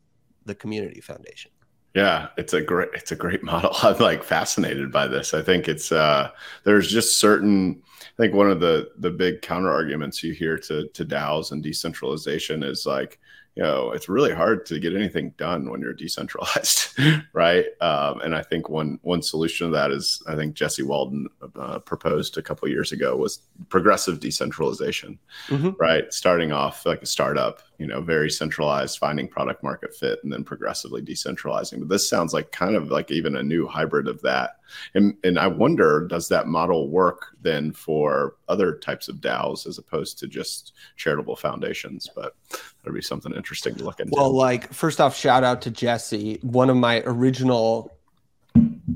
[0.44, 1.52] the community foundation
[1.96, 3.72] yeah it's a great it's a great model.
[3.82, 5.34] I'm like fascinated by this.
[5.34, 6.30] I think it's uh
[6.64, 10.86] there's just certain i think one of the the big counter arguments you hear to
[10.88, 13.18] to daos and decentralization is like
[13.56, 16.98] you know it's really hard to get anything done when you're decentralized
[17.32, 17.64] right?
[17.80, 21.26] Um, and i think one one solution to that is i think jesse walden
[21.58, 25.18] uh, proposed a couple years ago was progressive decentralization
[25.48, 25.70] mm-hmm.
[25.78, 26.12] right?
[26.12, 30.44] Starting off like a startup you know very centralized finding product market fit and then
[30.44, 31.78] progressively decentralizing.
[31.80, 34.58] But this sounds like kind of like even a new hybrid of that.
[34.94, 39.78] And and i wonder does that model work then for other types of daos as
[39.78, 42.08] opposed to just charitable foundations?
[42.14, 42.34] But
[42.82, 44.12] that'd be something interesting to look into.
[44.16, 46.38] Well like first off shout out to jesse.
[46.42, 47.92] One of my original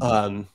[0.00, 0.48] um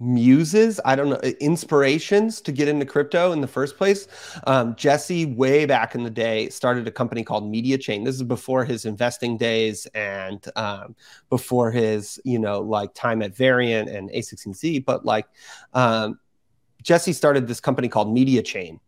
[0.00, 4.08] muses i don't know inspirations to get into crypto in the first place.
[4.46, 8.04] Um, jesse way back in the day started a company called Mediachain.
[8.04, 10.96] This is before his investing days and um,
[11.28, 15.26] before his you know like time at variant and a16z but like
[15.74, 16.18] um,
[16.82, 18.80] jesse started this company called Mediachain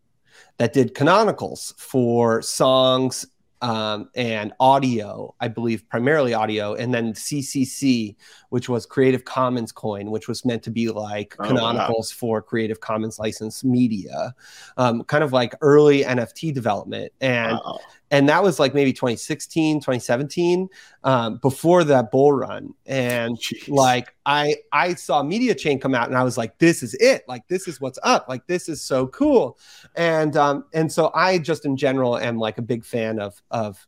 [0.59, 3.27] that did canonicals for songs
[3.63, 8.17] um, and audio, I believe primarily audio, and then CCC,
[8.51, 12.17] which was Creative Commons coin, which was meant to be like oh, canonicals wow.
[12.19, 14.35] for Creative Commons license media,
[14.77, 17.13] um, kind of like early NFT development.
[17.21, 17.79] And wow
[18.13, 20.69] and that was like maybe 2016 2017
[21.03, 22.75] um, before that bull run.
[22.87, 23.69] And Jeez.
[23.69, 27.25] like i i saw Mediachain come out and i was like this is it.
[27.27, 28.29] Like this is what's up.
[28.29, 29.59] Like this is so cool.
[29.97, 33.85] And um and so i just in general am like a big fan of of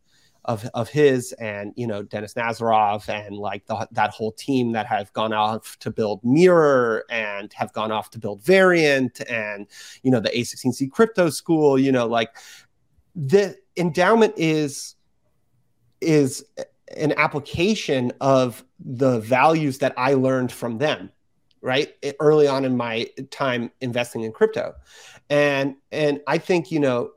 [0.47, 4.87] of, of his and you know Denis Nazarov and like the, that whole team that
[4.87, 9.67] have gone off to build Mirror and have gone off to build Variant and
[10.03, 12.37] you know the A16Z crypto school you know like
[13.15, 14.95] the Endaoment is
[16.01, 16.45] is
[16.97, 21.11] an application of the values that I learned from them,
[21.61, 21.95] right?
[22.21, 24.75] Early on in my time investing in crypto.
[25.31, 27.13] And and I think, you know,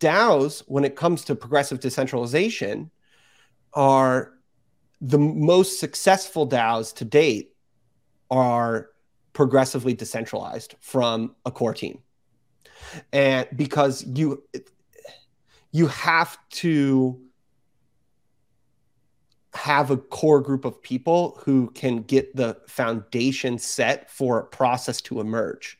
[0.00, 2.90] DAOs, when it comes to progressive decentralization,
[3.74, 4.32] are
[5.00, 7.54] the most successful DAOs to date
[8.30, 8.90] are
[9.32, 11.98] progressively decentralized from a core team.
[13.12, 14.42] And because you
[15.72, 17.20] you have to
[19.54, 25.00] have a core group of people who can get the foundation set for a process
[25.02, 25.78] to emerge.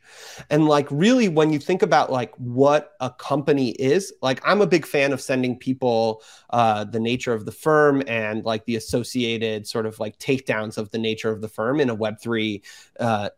[0.51, 4.67] And like really when you think about like what a company is, like I'm a
[4.67, 9.67] big fan of sending people uh, the nature of the firm and like the associated
[9.67, 12.61] sort of like takedowns of the nature of the firm in a web3
[13.01, 13.31] uh,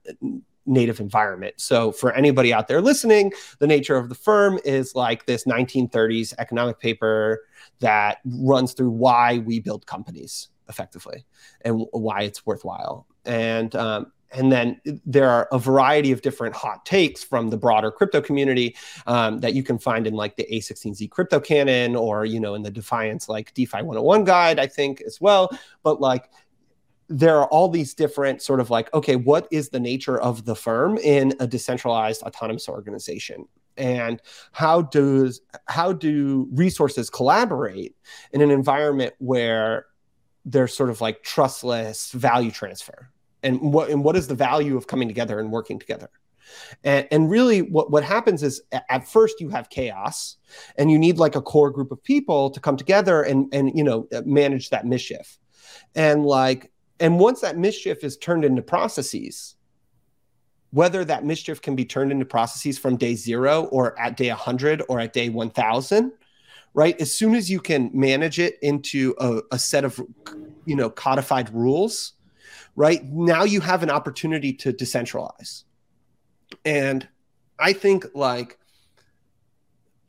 [0.67, 1.55] native environment.
[1.59, 6.35] So, for anybody out there listening, the nature of the firm is like this 1930s
[6.39, 7.45] economic paper
[7.81, 11.25] that runs through why we build companies effectively
[11.63, 13.07] and why it's worthwhile.
[13.25, 17.91] And um, and then there are a variety of different hot takes from the broader
[17.91, 22.41] crypto community um, that you can find in like the A16Z crypto canon or you
[22.41, 25.57] know in the Defiance like DeFi 101 guide, I think as well.
[25.83, 26.31] But like
[27.09, 30.55] there are all these different sort of like okay what is the nature of the
[30.55, 33.47] firm in a decentralized autonomous organization?
[33.77, 37.95] And how does how do resources collaborate
[38.33, 39.87] in an environment where
[40.45, 43.11] there's sort of like trustless value transfer?
[43.43, 46.09] And what and what is the value of coming together and working together?
[46.85, 50.37] And, and really what, what happens is at first you have chaos
[50.77, 53.83] and you need like a core group of people to come together and and you
[53.83, 55.39] know manage that mischief.
[55.95, 59.57] And like and once that mischief is turned into processes
[60.71, 64.83] whether that mischief can be turned into processes from day zero or at day 100
[64.89, 66.13] or at day 1000
[66.75, 70.01] right as soon as you can manage it into a, a set of
[70.65, 72.15] you know codified rules
[72.77, 73.05] right?
[73.05, 75.65] Now you have an opportunity to decentralize.
[76.65, 77.07] And
[77.59, 78.59] I think like,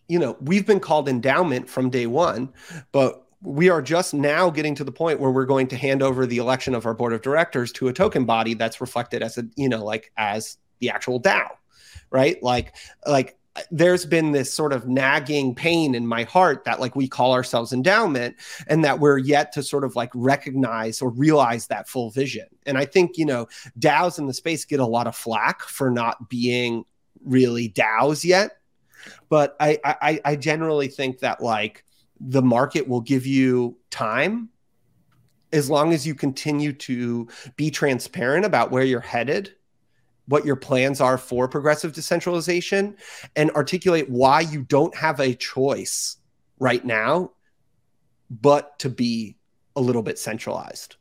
[0.08, 2.54] you know, we've been called Endaoment from day one,
[2.92, 6.26] but we are just now getting to the point where we're going to hand over
[6.26, 9.44] the election of our board of directors to a token body that's reflected as a,
[9.56, 11.50] you know, like as the actual DAO,
[12.10, 12.42] right?
[12.42, 12.76] Like,
[13.06, 13.38] like
[13.72, 17.72] there's been this sort of nagging pain in my heart that like we call ourselves
[17.72, 18.36] Endaoment
[18.68, 22.78] and that we're yet to sort of like recognize or realize that full vision and
[22.78, 23.48] i think you know
[23.80, 26.84] daos in the space get a lot of flack for not being
[27.24, 28.58] really daos yet
[29.30, 31.85] but i i, I generally think that like
[32.20, 34.50] the market will give you time
[35.52, 39.54] as long as you continue to be transparent about where you're headed
[40.28, 42.96] what your plans are for progressive decentralization
[43.36, 46.18] and articulate why you don't have a choice
[46.60, 47.32] right now
[48.30, 49.38] but to be
[49.76, 50.96] a little bit centralized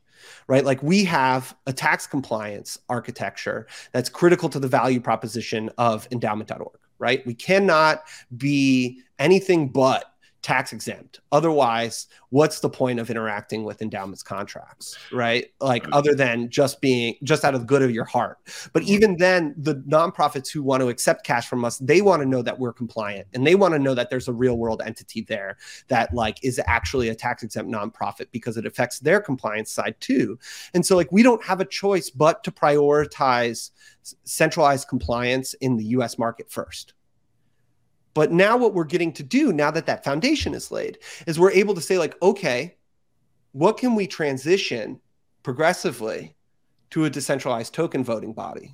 [0.47, 0.65] right?
[0.65, 6.79] Like we have a tax compliance architecture that's critical to the value proposition of endaoment.org
[6.97, 7.25] right?
[7.25, 8.03] We cannot
[8.35, 10.05] be anything but
[10.45, 11.21] tax exempt.
[11.31, 15.47] Otherwise, what's the point of interacting with Endaoment's contracts, right?
[15.59, 18.37] Like other than just being just out of the good of your heart.
[18.71, 22.29] But even then, the nonprofits who want to accept cash from us, they want to
[22.29, 25.21] know that we're compliant and they want to know that there's a real world entity
[25.21, 29.95] there that like is actually a tax exempt nonprofit because it affects their compliance side
[29.99, 30.37] too.
[30.75, 33.71] And so like we don't have a choice but to prioritize
[34.25, 36.93] centralized compliance in the US market first.
[38.15, 40.97] But now what we're getting to do now that that foundation is laid
[41.27, 42.77] is we're able to say like, okay,
[43.51, 44.99] what can we transition
[45.43, 46.35] progressively
[46.91, 48.73] to a decentralized token voting body?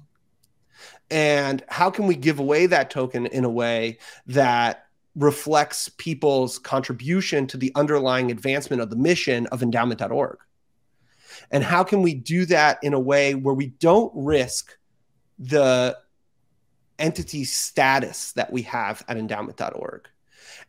[1.10, 4.86] And how can we give away that token in a way that
[5.16, 10.38] reflects people's contribution to the underlying advancement of the mission of endaoment.org?
[11.50, 14.78] And how can we do that in a way where we don't risk
[15.40, 15.98] the
[17.02, 20.08] entity status that we have at endaoment.org.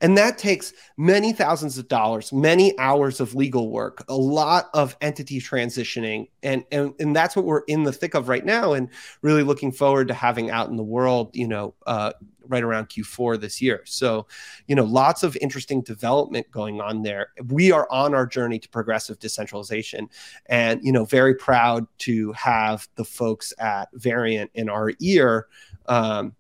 [0.01, 4.97] And that takes many thousands of dollars, many hours of legal work, a lot of
[5.01, 6.29] entity transitioning.
[6.43, 8.73] And, and, and that's what we're in the thick of right now.
[8.73, 8.89] And
[9.23, 12.13] really looking forward to having out in the world, you know, uh,
[12.49, 13.83] right around Q4 this year.
[13.85, 14.27] So,
[14.67, 17.29] you know, lots of interesting development going on there.
[17.47, 20.09] We are on our journey to progressive decentralization
[20.47, 25.47] and, you know, very proud to have the folks at Variant in our ear
[25.87, 26.35] um,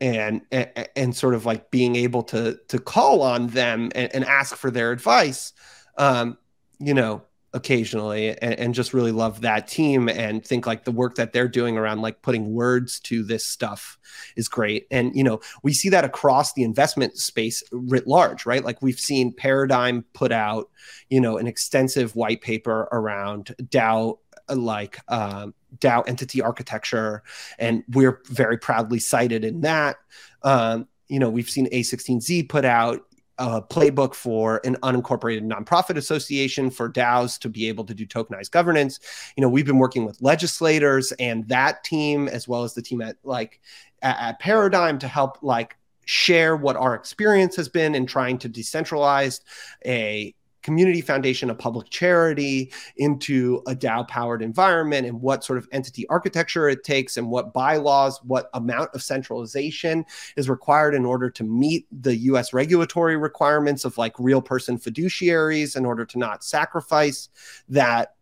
[0.00, 4.24] and, and, and sort of like being able to to call on them and, and
[4.24, 5.52] ask for their advice,
[5.96, 6.36] um,
[6.80, 7.22] you know,
[7.54, 11.48] occasionally, and, and, just really love that team and think like the work that they're
[11.48, 13.98] doing around like putting words to this stuff
[14.36, 14.86] is great.
[14.90, 18.64] And you know, we see that across the investment space writ large, right?
[18.64, 20.70] Like we've seen Paradigm put out,
[21.10, 24.18] you know, an extensive white paper around DAO
[24.54, 27.22] like um, DAO entity architecture,
[27.58, 29.96] and we're very proudly cited in that.
[30.42, 33.02] Um, you know, we've seen A16Z put out
[33.38, 38.50] a playbook for an unincorporated nonprofit association for DAOs to be able to do tokenized
[38.50, 39.00] governance.
[39.36, 43.00] You know, we've been working with legislators and that team, as well as the team
[43.00, 43.60] at like
[44.02, 48.48] at, at Paradigm, to help like share what our experience has been in trying to
[48.48, 49.40] decentralize
[49.84, 55.68] a community foundation, a public charity, into a DAO powered environment, and what sort of
[55.72, 60.04] entity architecture it takes, and what bylaws, what amount of centralization
[60.36, 65.76] is required in order to meet the US regulatory requirements of like real person fiduciaries
[65.76, 67.28] in order to not sacrifice
[67.68, 68.14] that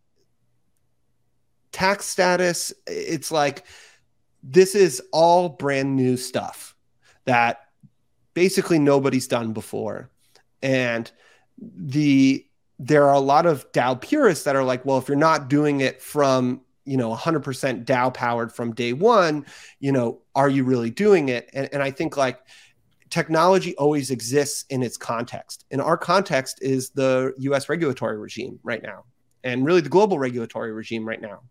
[1.71, 3.65] tax status, it's like
[4.43, 6.75] this is all brand new stuff
[7.25, 7.61] that
[8.33, 10.09] basically nobody's done before.
[10.61, 11.11] And
[11.61, 12.45] the
[12.79, 15.81] there are a lot of DAO purists that are like, well, if you're not doing
[15.81, 19.45] it from you know 100% DAO powered from day one,
[19.79, 21.49] you know, are you really doing it?
[21.53, 22.39] And, and I think like
[23.11, 25.65] technology always exists in its context.
[25.69, 29.03] And our context is the US regulatory regime right now,
[29.43, 31.41] and really the global regulatory regime right now.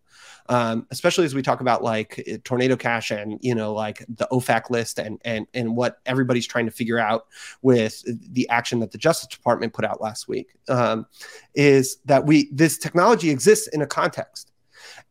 [0.48, 4.26] Um, especially as we talk about like eh, tornado cash and you know like the
[4.32, 7.26] OFAC list and and and what everybody's trying to figure out
[7.62, 11.06] with the action that the Justice Department put out last week um,
[11.54, 14.50] is that we this technology exists in a context,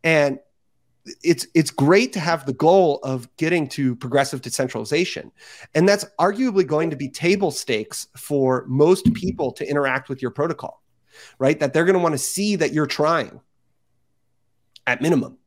[0.04, 0.40] and
[1.24, 5.32] it's it's great to have the goal of getting to progressive decentralization.
[5.74, 10.32] And that's arguably going to be table stakes for most people to interact with your
[10.32, 10.79] protocol
[11.38, 13.42] right that they're going to want to see that you're trying
[14.88, 15.38] at minimum.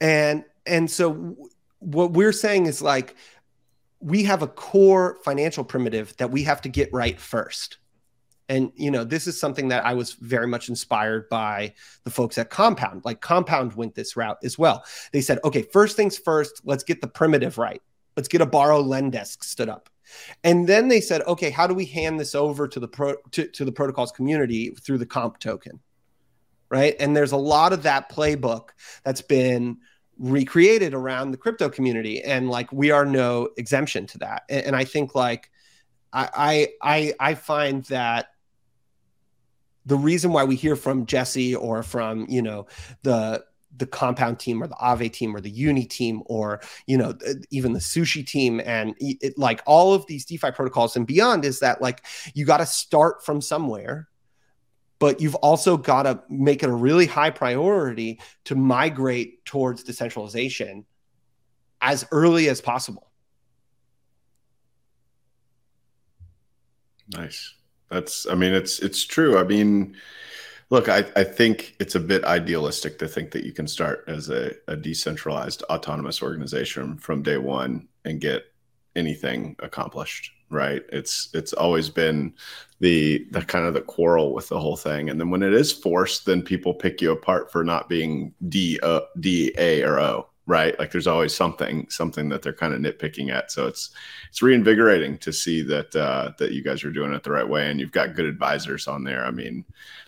[0.00, 1.36] And and so
[1.80, 3.14] what we're saying is like
[4.00, 7.78] we have a core financial primitive that we have to get right first.
[8.48, 11.72] And you know this is something that i was very much inspired by
[12.04, 14.84] the folks at compound like compound went this route as well.
[15.12, 17.82] They said okay first things first let's get the primitive right.
[18.16, 19.88] Let's get a borrow lend desk stood up
[20.42, 23.46] and then they said okay how do we hand this over to the pro to,
[23.48, 25.80] to the protocols community through the comp token
[26.74, 26.96] right?
[26.98, 28.70] And there's a lot of that playbook
[29.04, 29.78] that's been
[30.18, 32.20] recreated around the crypto community.
[32.22, 34.42] And like we are no exemption to that.
[34.48, 35.50] And, and i think like
[36.16, 38.28] I, I I find that
[39.84, 42.66] the reason why we hear from Jesse or from you know
[43.02, 43.44] the
[43.76, 47.16] the compound team or the Aave team or the Uni team or you know
[47.50, 51.60] even the sushi team and it, like all of these DeFi protocols and beyond is
[51.60, 52.04] that like
[52.34, 54.08] you got to start from somewhere
[54.98, 60.86] but you've also got to make it a really high priority to migrate towards decentralization
[61.80, 63.10] as early as possible.
[67.08, 67.54] Nice.
[67.90, 69.36] That's, I mean, it's it's true.
[69.36, 69.94] I mean,
[70.70, 74.30] look, I, I think it's a bit idealistic to think that you can start as
[74.30, 78.44] a, a decentralized autonomous organization from day one and get
[78.96, 80.82] anything accomplished right?
[80.90, 82.32] It's it's always been
[82.80, 85.10] the the kind of the quarrel with the whole thing.
[85.10, 88.78] And then when it is forced then people pick you apart for not being d
[88.82, 90.78] uh, d a or o right?
[90.78, 93.50] Like there's always something something that they're kind of nitpicking at.
[93.50, 93.90] So it's
[94.28, 97.70] it's reinvigorating to see that uh that you guys are doing it the right way
[97.70, 99.24] and you've got good advisors on there.
[99.24, 99.64] I mean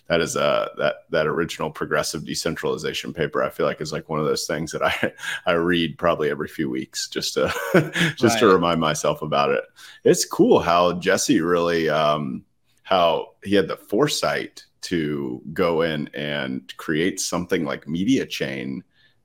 [0.08, 4.20] that is uh that that original progressive decentralization paper i feel like is like one
[4.20, 5.12] of those things that i
[5.46, 7.52] i read probably every few weeks just to
[8.16, 8.40] just right.
[8.40, 9.64] to remind myself about it
[10.04, 12.44] it's cool how jesse really um
[12.86, 18.82] how he had the foresight to go in and create something like Mediachain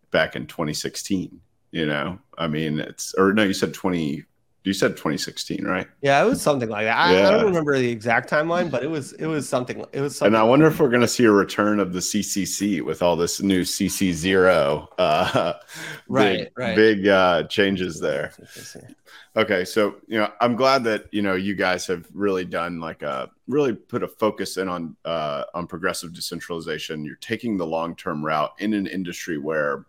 [0.09, 1.39] back in 2016.
[1.69, 4.25] You know, I mean, it's or no, you said 20.
[4.63, 5.87] You said 2016, right?
[6.01, 6.95] Yeah, it was something like that.
[6.95, 7.27] I, yeah.
[7.27, 9.83] I don't remember the exact timeline, but it was it was something.
[9.91, 10.17] It was.
[10.17, 13.01] Something and I wonder if we're going to see a return of the CCC with
[13.01, 14.87] all this new CC zero.
[14.99, 15.53] Uh,
[16.07, 16.75] right, big, right.
[16.75, 18.33] Big uh, changes there.
[19.35, 23.01] Okay, so you know, I'm glad that you know you guys have really done like
[23.01, 27.03] a really put a focus in on uh, on progressive decentralization.
[27.03, 29.87] You're taking the long term route in an industry where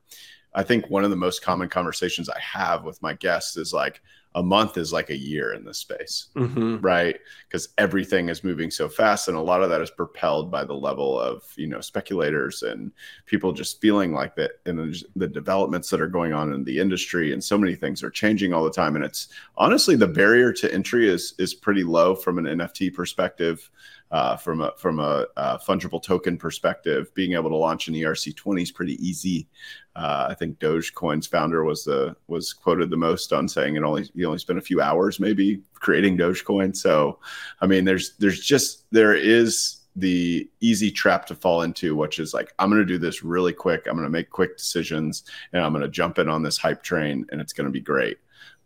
[0.55, 4.01] I think one of the most common conversations I have with my guests is like,
[4.35, 6.79] a month is like a year in this space, mm-hmm.
[6.79, 7.19] right?
[7.49, 10.75] Because everything is moving so fast, and a lot of that is propelled by the
[10.75, 12.93] level of you know speculators and
[13.27, 17.33] people just feeling like that, and the developments that are going on in the industry,
[17.33, 18.97] and so many things are changing all the time.
[18.97, 23.71] And it's honestly the barrier to entry is is pretty low from an NFT perspective.
[24.13, 28.63] Uh, from a from a uh, fungible token perspective, being able to launch an ERC20
[28.63, 29.49] is pretty easy.
[29.97, 34.05] Uh, I think Dogecoin's founder was the was quoted the most on saying it only
[34.15, 36.77] he only spent a few hours maybe creating Dogecoin.
[36.77, 37.21] So,
[37.63, 42.35] I mean, there's there's just there is the easy trap to fall into, which is
[42.35, 43.87] like I'm going to do this really quick.
[43.87, 46.83] I'm going to make quick decisions, and I'm going to jump in on this hype
[46.83, 48.19] train, and it's going to be great.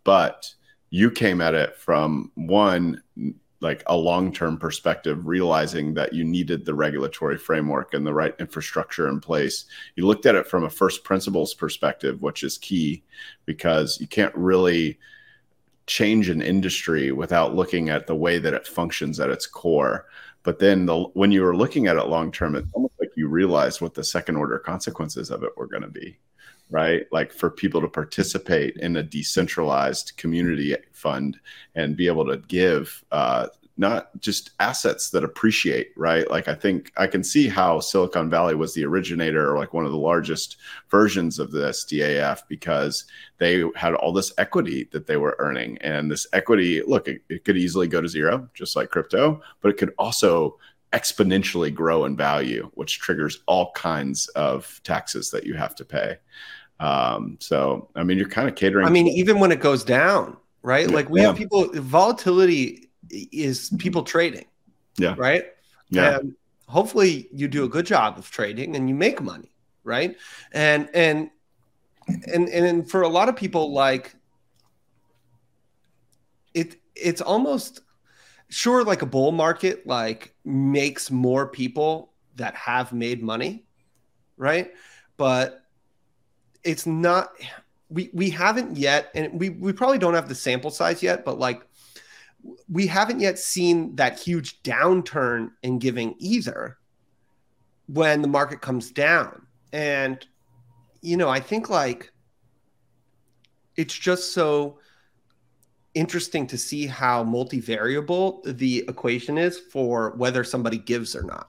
[0.05, 0.53] But
[0.91, 3.03] you came at it from one
[3.67, 9.09] like a long-term perspective realizing that you needed the regulatory framework and the right infrastructure
[9.09, 9.65] in place.
[9.97, 13.03] You looked at it from a first principles perspective which is key
[13.45, 15.01] because you can't really
[15.89, 20.07] change an industry without looking at the way that it functions at its core.
[20.45, 23.27] But then the, when you were looking at it long term it's almost like you
[23.27, 26.17] realized what the second order consequences of it were going to be
[26.71, 27.07] right?
[27.13, 31.39] Like for people to participate in a decentralized community fund
[31.75, 33.49] and be able to give uh,
[33.79, 36.29] not just assets that appreciate, right?
[36.31, 39.85] Like I think I can see how Silicon Valley was the originator or like one
[39.85, 40.57] of the largest
[40.91, 43.05] versions of this DAF because
[43.39, 45.77] they had all this equity that they were earning.
[45.79, 49.69] And this equity, look, it, it could easily go to zero, just like crypto, but
[49.69, 50.59] it could also
[50.97, 56.17] exponentially grow in value, which triggers all kinds of taxes that you have to pay.
[56.81, 58.87] Um, so, I mean, you're kind of catering.
[58.87, 60.91] I mean, even when it goes down, right?
[60.91, 61.29] Like we yeah.
[61.29, 64.47] have people, volatility is people trading.
[64.97, 65.15] Yeah.
[65.19, 65.45] Right.
[65.91, 66.19] Yeah.
[66.19, 66.35] And
[66.67, 69.53] hopefully you do a good job of trading and you make money.
[69.85, 70.17] Right.
[70.53, 71.31] And, and,
[72.33, 74.15] and, and for a lot of people, like
[76.55, 77.83] it, it's almost
[78.49, 83.67] sure like a bull market like makes more people that have made money
[84.37, 84.73] right?
[85.17, 85.63] But
[86.63, 87.31] it's not
[87.89, 91.39] we we haven't yet and we we probably don't have the sample size yet but
[91.39, 91.63] like
[92.69, 96.79] we haven't yet seen that huge downturn in giving either
[97.87, 99.47] when the market comes down.
[99.73, 100.25] And
[101.03, 102.11] you know i think like
[103.77, 104.79] it's just so
[105.97, 111.49] interesting to see how multivariable the equation is for whether somebody gives or not.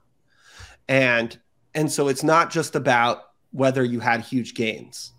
[0.88, 1.38] And
[1.76, 5.12] and so it's not just about whether you had huge gains.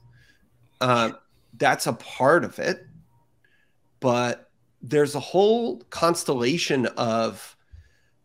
[0.80, 1.10] Uh,
[1.56, 2.86] that's a part of it,
[4.00, 4.50] but
[4.80, 7.54] there's a whole constellation of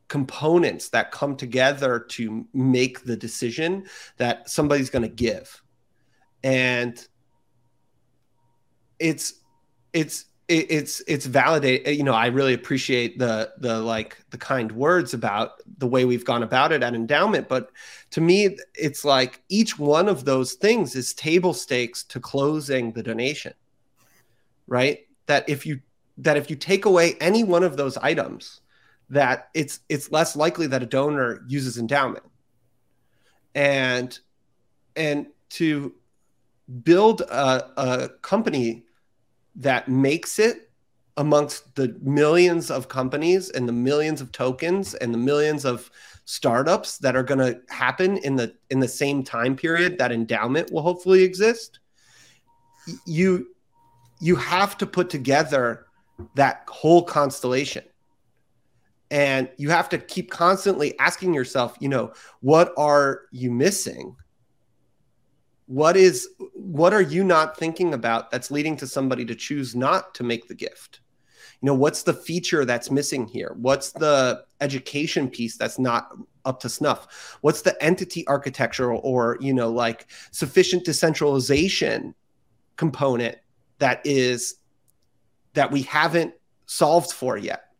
[0.07, 3.85] components that come together to make the decision
[4.17, 5.61] that somebody's going to give,
[6.43, 7.07] and
[8.99, 9.33] it's
[9.91, 14.71] it's it, it's it's validate you know i really appreciate the the like the kind
[14.71, 17.71] words about the way we've gone about it at Endaoment but
[18.11, 23.03] to me it's like each one of those things is table stakes to closing the
[23.03, 23.53] donation
[24.67, 24.99] right?
[25.27, 25.81] That if you
[26.19, 28.61] that if you take away any one of those items
[29.09, 32.23] that it's it's less likely that a donor uses Endaoment.
[33.55, 34.17] And
[34.95, 35.93] and to
[36.83, 38.85] build a, a company
[39.55, 40.69] that makes it
[41.17, 45.91] amongst the millions of companies and the millions of tokens and the millions of
[46.25, 50.71] startups that are going to happen in the in the same time period that Endaoment
[50.71, 51.79] will hopefully exist
[53.05, 53.47] you
[54.19, 55.87] you have to put together
[56.35, 57.83] that whole constellation.
[59.11, 64.15] And you have to keep constantly asking yourself you know what are you missing
[65.65, 70.13] what is what are you not thinking about that's leading to somebody to choose not
[70.15, 70.99] to make the gift?
[71.61, 73.55] You know what's the feature that's missing here?
[73.57, 76.09] What's the education piece that's not
[76.45, 77.37] up to snuff?
[77.41, 82.15] What's the entity architecture or you know like sufficient decentralization
[82.75, 83.37] component
[83.79, 84.55] that is
[85.53, 86.33] that we haven't
[86.65, 87.72] solved for yet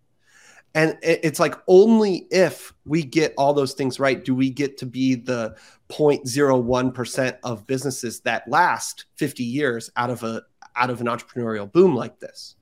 [0.76, 4.86] and it's like only if we get all those things right do we get to
[4.86, 5.56] be the
[5.90, 10.42] 0.01% of businesses that last 50 years out of a
[10.76, 12.56] out of an entrepreneurial boom like this.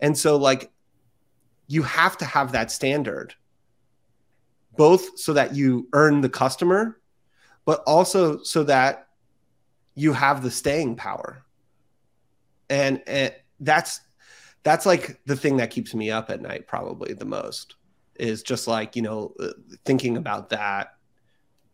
[0.00, 0.70] And so like
[1.66, 3.34] you have to have that standard
[4.76, 7.00] both so that you earn the customer
[7.64, 9.08] but also so that
[9.94, 11.42] you have the staying power.
[12.68, 14.00] And, and that's
[14.64, 17.76] that's like the thing that keeps me up at night probably the most
[18.16, 19.48] is just like you know uh,
[19.84, 20.94] thinking about that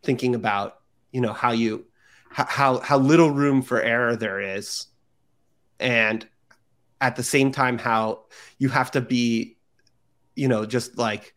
[0.03, 0.79] thinking about
[1.11, 1.85] you know how you
[2.29, 4.87] how how little room for error there is
[5.79, 6.27] and
[7.01, 8.23] at the same time how
[8.57, 9.57] you have to be
[10.35, 11.33] you know just like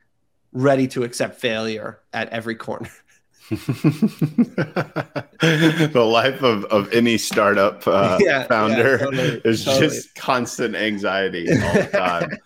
[0.52, 2.90] ready to accept failure at every corner
[5.90, 9.86] the life of, of any startup uh, yeah, founder yeah, totally, is totally.
[9.86, 12.38] just constant anxiety all the time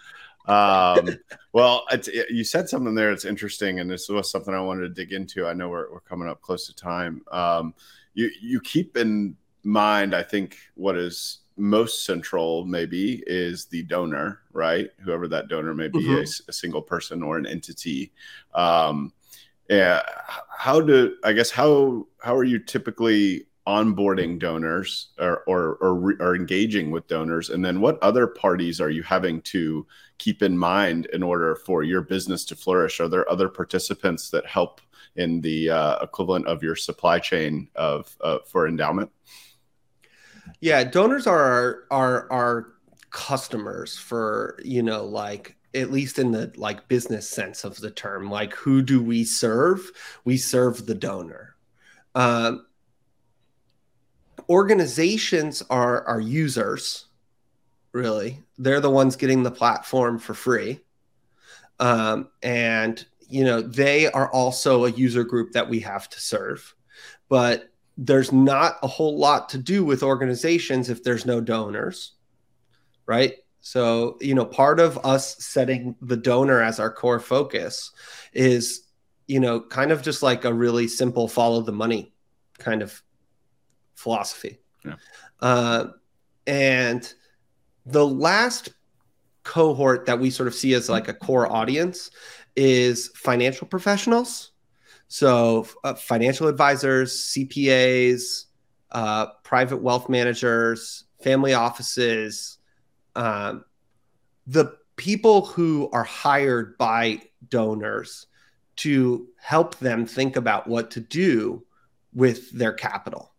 [0.48, 1.10] um,
[1.52, 1.86] well,
[2.30, 5.46] you said something there that's interesting, and this was something I wanted to dig into.
[5.46, 7.22] I know we're, we're coming up close to time.
[7.30, 7.74] Um,
[8.14, 14.40] you you keep in mind, I think, what is most central maybe is the donor,
[14.52, 14.90] right?
[15.00, 16.18] Whoever that donor may be, mm-hmm.
[16.20, 18.12] a, a, single person or an entity.
[18.54, 19.12] Um,
[19.68, 20.02] yeah,
[20.56, 26.34] how do I guess how how are you typically onboarding donors or, or, or, or,
[26.34, 27.50] engaging with donors?
[27.50, 31.82] And then what other parties are you having to keep in mind in order for
[31.82, 32.98] your business to flourish?
[32.98, 34.80] Are there other participants that help
[35.16, 39.10] in the uh, equivalent of your supply chain of uh, for Endaoment?
[40.60, 42.72] Yeah, donors are our, our, our
[43.10, 48.30] customers for, you know, like at least in the like business sense of the term
[48.30, 49.90] like who do we serve?
[50.24, 51.56] We serve the donor.
[52.14, 52.66] Um,
[54.48, 57.06] organizations are are users
[57.92, 58.42] really.
[58.58, 60.80] They're the ones getting the platform for free.
[61.80, 66.74] Um, and you know they are also a user group that we have to serve.
[67.28, 72.12] But there's not a whole lot to do with organizations if there's no donors
[73.06, 73.34] right
[73.68, 77.90] so you know part of us setting the donor as our core focus
[78.32, 78.88] is
[79.26, 82.12] you know kind of just like a really simple follow the money
[82.58, 83.02] kind of
[83.94, 84.94] philosophy yeah.
[85.42, 85.84] uh,
[86.46, 87.12] and
[87.84, 88.70] the last
[89.44, 92.10] cohort that we sort of see as like a core audience
[92.54, 94.50] is financial professionals.
[95.08, 98.44] So, uh, financial advisors, CPAs,
[98.90, 102.57] uh, private wealth managers, family offices,
[103.18, 103.64] um,
[104.46, 108.26] the people who are hired by donors
[108.76, 111.64] to help them think about what to do
[112.14, 113.32] with their capital.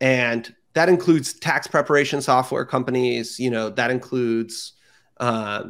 [0.00, 4.74] And that includes tax preparation software companies, you know, that includes
[5.18, 5.64] uh,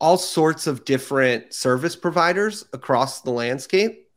[0.00, 4.08] all sorts of different service providers across the landscape.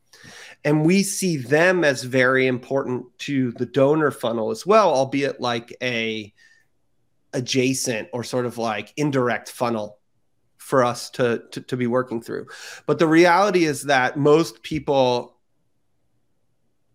[0.63, 5.75] And we see them as very important to the donor funnel as well, albeit like
[5.81, 6.31] a
[7.35, 9.99] adjacent or sort of like indirect funnel
[10.57, 12.47] for us to, to, to be working through.
[12.87, 15.37] But the reality is that most people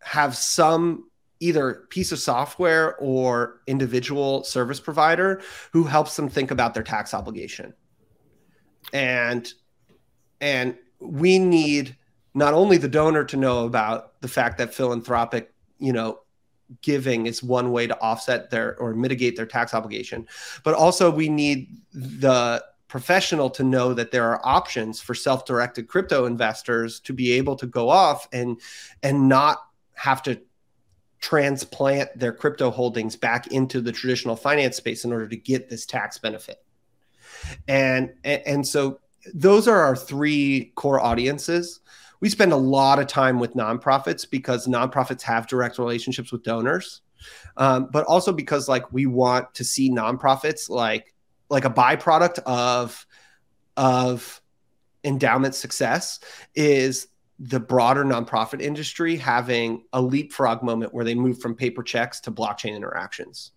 [0.03, 5.41] have some either piece of software or individual service provider
[5.73, 7.73] who helps them think about their tax obligation
[8.93, 9.53] and
[10.41, 11.97] and we need
[12.35, 16.19] not only the donor to know about the fact that philanthropic you know
[16.83, 20.27] giving is one way to offset their or mitigate their tax obligation
[20.63, 26.25] but also we need the professional to know that there are options for self-directed crypto
[26.25, 28.61] investors to be able to go off and
[29.03, 29.59] and not
[29.95, 30.41] have to
[31.21, 35.87] transplant their crypto holdings back into the traditional finance space in order to get this
[35.87, 36.65] tax benefit.
[37.69, 39.01] And and so
[39.35, 41.81] those are our three core audiences.
[42.21, 47.01] We spend a lot of time with nonprofits because nonprofits have direct relationships with donors,
[47.57, 51.15] um, but also because like we want to see nonprofits like
[51.49, 53.07] like a byproduct of
[53.77, 54.41] of
[55.05, 56.21] Endaoment success
[56.55, 57.09] is
[57.39, 62.31] the broader nonprofit industry having a leapfrog moment where they move from paper checks to
[62.31, 63.53] blockchain interactions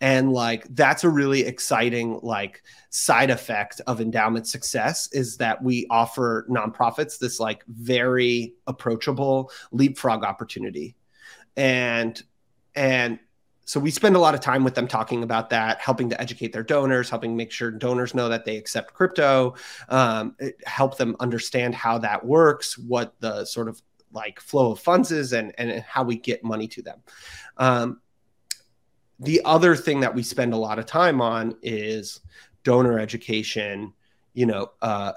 [0.00, 5.86] and like that's a really exciting like side effect of Endaoment success is that we
[5.90, 10.96] offer nonprofits this like very approachable leapfrog opportunity
[11.56, 12.22] and
[12.74, 13.18] and
[13.66, 16.52] so we spend a lot of time with them talking about that, helping to educate
[16.52, 19.54] their donors, helping make sure donors know that they accept crypto,
[19.88, 23.80] um, help them understand how that works, what the sort of
[24.12, 27.02] like flow of funds is, and and how we get money to them.
[27.56, 28.00] Um,
[29.24, 32.20] the other thing that we spend a lot of time on is
[32.62, 33.92] donor education.
[34.34, 35.12] You know, uh,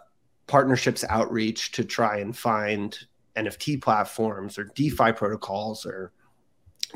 [0.48, 2.98] partnerships outreach to try and find
[3.36, 6.12] NFT platforms or DeFi protocols or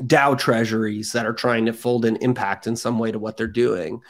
[0.00, 3.46] DAO treasuries that are trying to fold an impact in some way to what they're
[3.46, 4.00] doing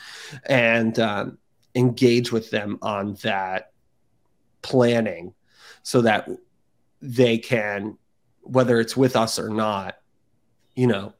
[0.46, 1.38] and um,
[1.74, 3.72] engage with them on that
[4.62, 5.34] planning
[5.82, 6.28] so that
[7.00, 7.98] they can,
[8.42, 9.96] whether it's with us or not,
[10.76, 11.12] you know,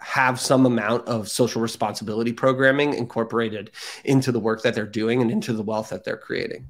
[0.00, 3.70] have some amount of social responsibility programming incorporated
[4.04, 6.66] into the work that they're doing and into the wealth that they're creating.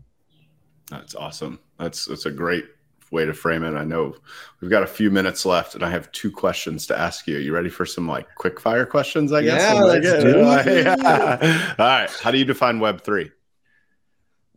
[0.91, 1.61] That's awesome.
[1.79, 2.65] That's that's a great
[3.13, 3.75] way to frame it.
[3.77, 4.15] I know
[4.61, 7.37] we've got a few minutes left, and I have two questions to ask you.
[7.37, 9.33] Are You ready for some like quick fire questions?
[9.33, 9.63] I guess.
[9.63, 10.85] Yeah, let's do it.
[10.85, 11.75] yeah.
[11.79, 12.11] All right.
[12.23, 13.31] How do you define Web three?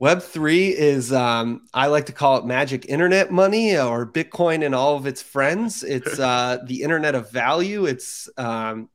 [0.03, 4.75] Web three is um, I like to call it magic internet money or Bitcoin and
[4.75, 5.81] all of its friends.
[5.87, 7.85] It's uh, the internet of value.
[7.85, 8.89] It's um,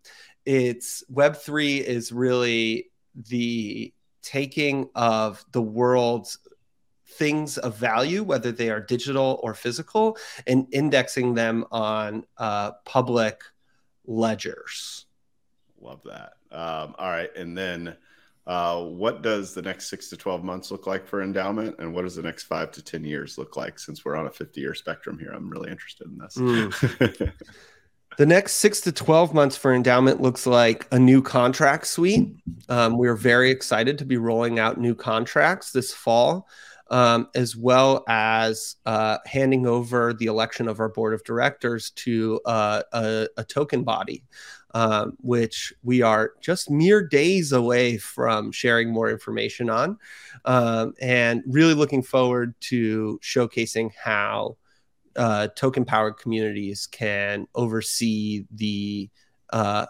[0.45, 6.41] it's Web three is really the taking of the world's
[7.13, 13.41] things of value, whether they are digital or physical, and indexing them on uh, public
[14.05, 15.07] ledgers.
[15.81, 16.33] Love that.
[16.53, 17.35] Um, all right.
[17.35, 17.97] And then
[18.49, 21.79] uh, what does the next six to 12 months look like for Endaoment?
[21.79, 24.31] And what does the next five to 10 years look like since we're on a
[24.31, 25.33] 50 year spectrum here?
[25.35, 26.35] I'm really interested in this.
[26.37, 27.33] Mm.
[28.17, 32.37] the next six to 12 months for Endaoment looks like a new contract suite.
[32.71, 36.49] Um, we're very excited to be rolling out new contracts this fall
[36.91, 42.41] um, as well as uh, handing over the election of our board of directors to
[42.47, 44.25] uh, a, a, token body,
[44.75, 49.99] um, which we are just mere days away from sharing more information on,
[50.45, 54.57] um, and really looking forward to showcasing how
[55.17, 59.11] uh, token powered communities can oversee the
[59.51, 59.87] uh,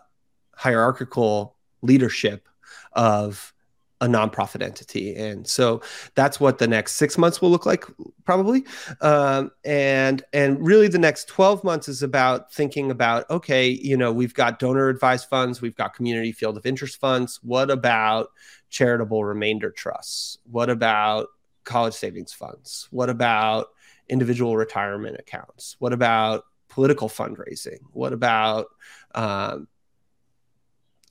[0.55, 2.49] hierarchical leadership
[2.93, 3.53] of
[4.01, 5.15] a nonprofit entity.
[5.17, 5.83] And so
[6.15, 7.85] that's what the next six months will look like,
[8.25, 8.65] probably.
[9.01, 14.13] Um, and and really, the next twelve months is about thinking about okay, you know,
[14.13, 17.41] we've got donor advised funds, we've got community field of interest funds.
[17.43, 18.31] What about
[18.71, 20.39] charitable remainder trusts?
[20.45, 21.29] What about
[21.65, 22.89] college savings funds?
[22.91, 23.69] What about
[24.09, 25.77] individual retirement accounts?
[25.79, 27.81] What about political fundraising?
[27.93, 28.67] What about
[29.15, 29.69] um,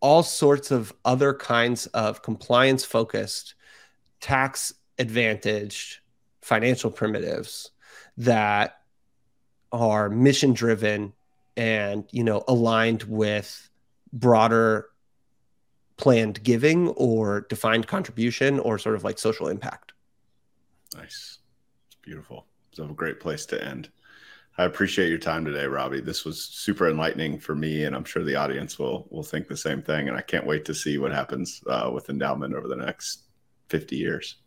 [0.01, 3.55] all sorts of other kinds of compliance focused,
[4.19, 5.99] tax advantaged
[6.41, 7.71] financial primitives
[8.17, 8.81] that
[9.71, 11.13] are mission driven
[11.55, 13.69] and you know aligned with
[14.13, 14.87] broader
[15.97, 19.93] planned giving or defined contribution or sort of like social impact.
[20.95, 21.39] Nice.
[21.87, 22.45] It's beautiful.
[22.69, 23.89] It's a great place to end
[24.59, 26.01] I appreciate your time today, Robbie.
[26.01, 29.57] This was super enlightening for me, and I'm sure the audience will will think the
[29.57, 30.09] same thing.
[30.09, 33.23] And I can't wait to see what happens uh, with Endaoment over the next
[33.69, 34.37] 50 years.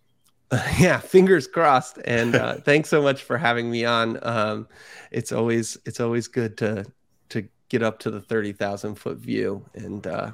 [0.79, 1.99] yeah, fingers crossed.
[2.05, 4.19] And uh, thanks so much for having me on.
[4.23, 4.69] Um,
[5.13, 6.85] it's always it's always good to
[7.29, 10.33] to get up to the 30,000 foot view and uh,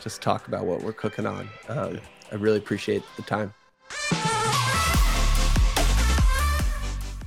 [0.00, 1.48] just talk about what we're cooking on.
[1.68, 2.00] Um,
[2.30, 3.52] I really appreciate the time.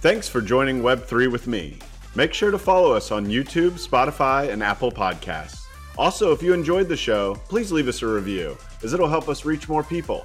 [0.06, 1.80] Thanks for joining Web3 with me.
[2.14, 5.66] Make sure to follow us on YouTube, Spotify, and Apple Podcasts.
[5.98, 9.46] Also, if you enjoyed the show, please leave us a review, as it'll help us
[9.46, 10.24] reach more people.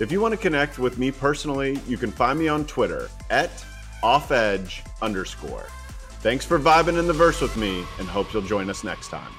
[0.00, 3.50] If you want to connect with me personally, you can find me on Twitter at
[4.02, 5.66] offedge underscore.
[6.22, 9.34] Thanks for vibing in the verse with me, and hope you'll join us next time.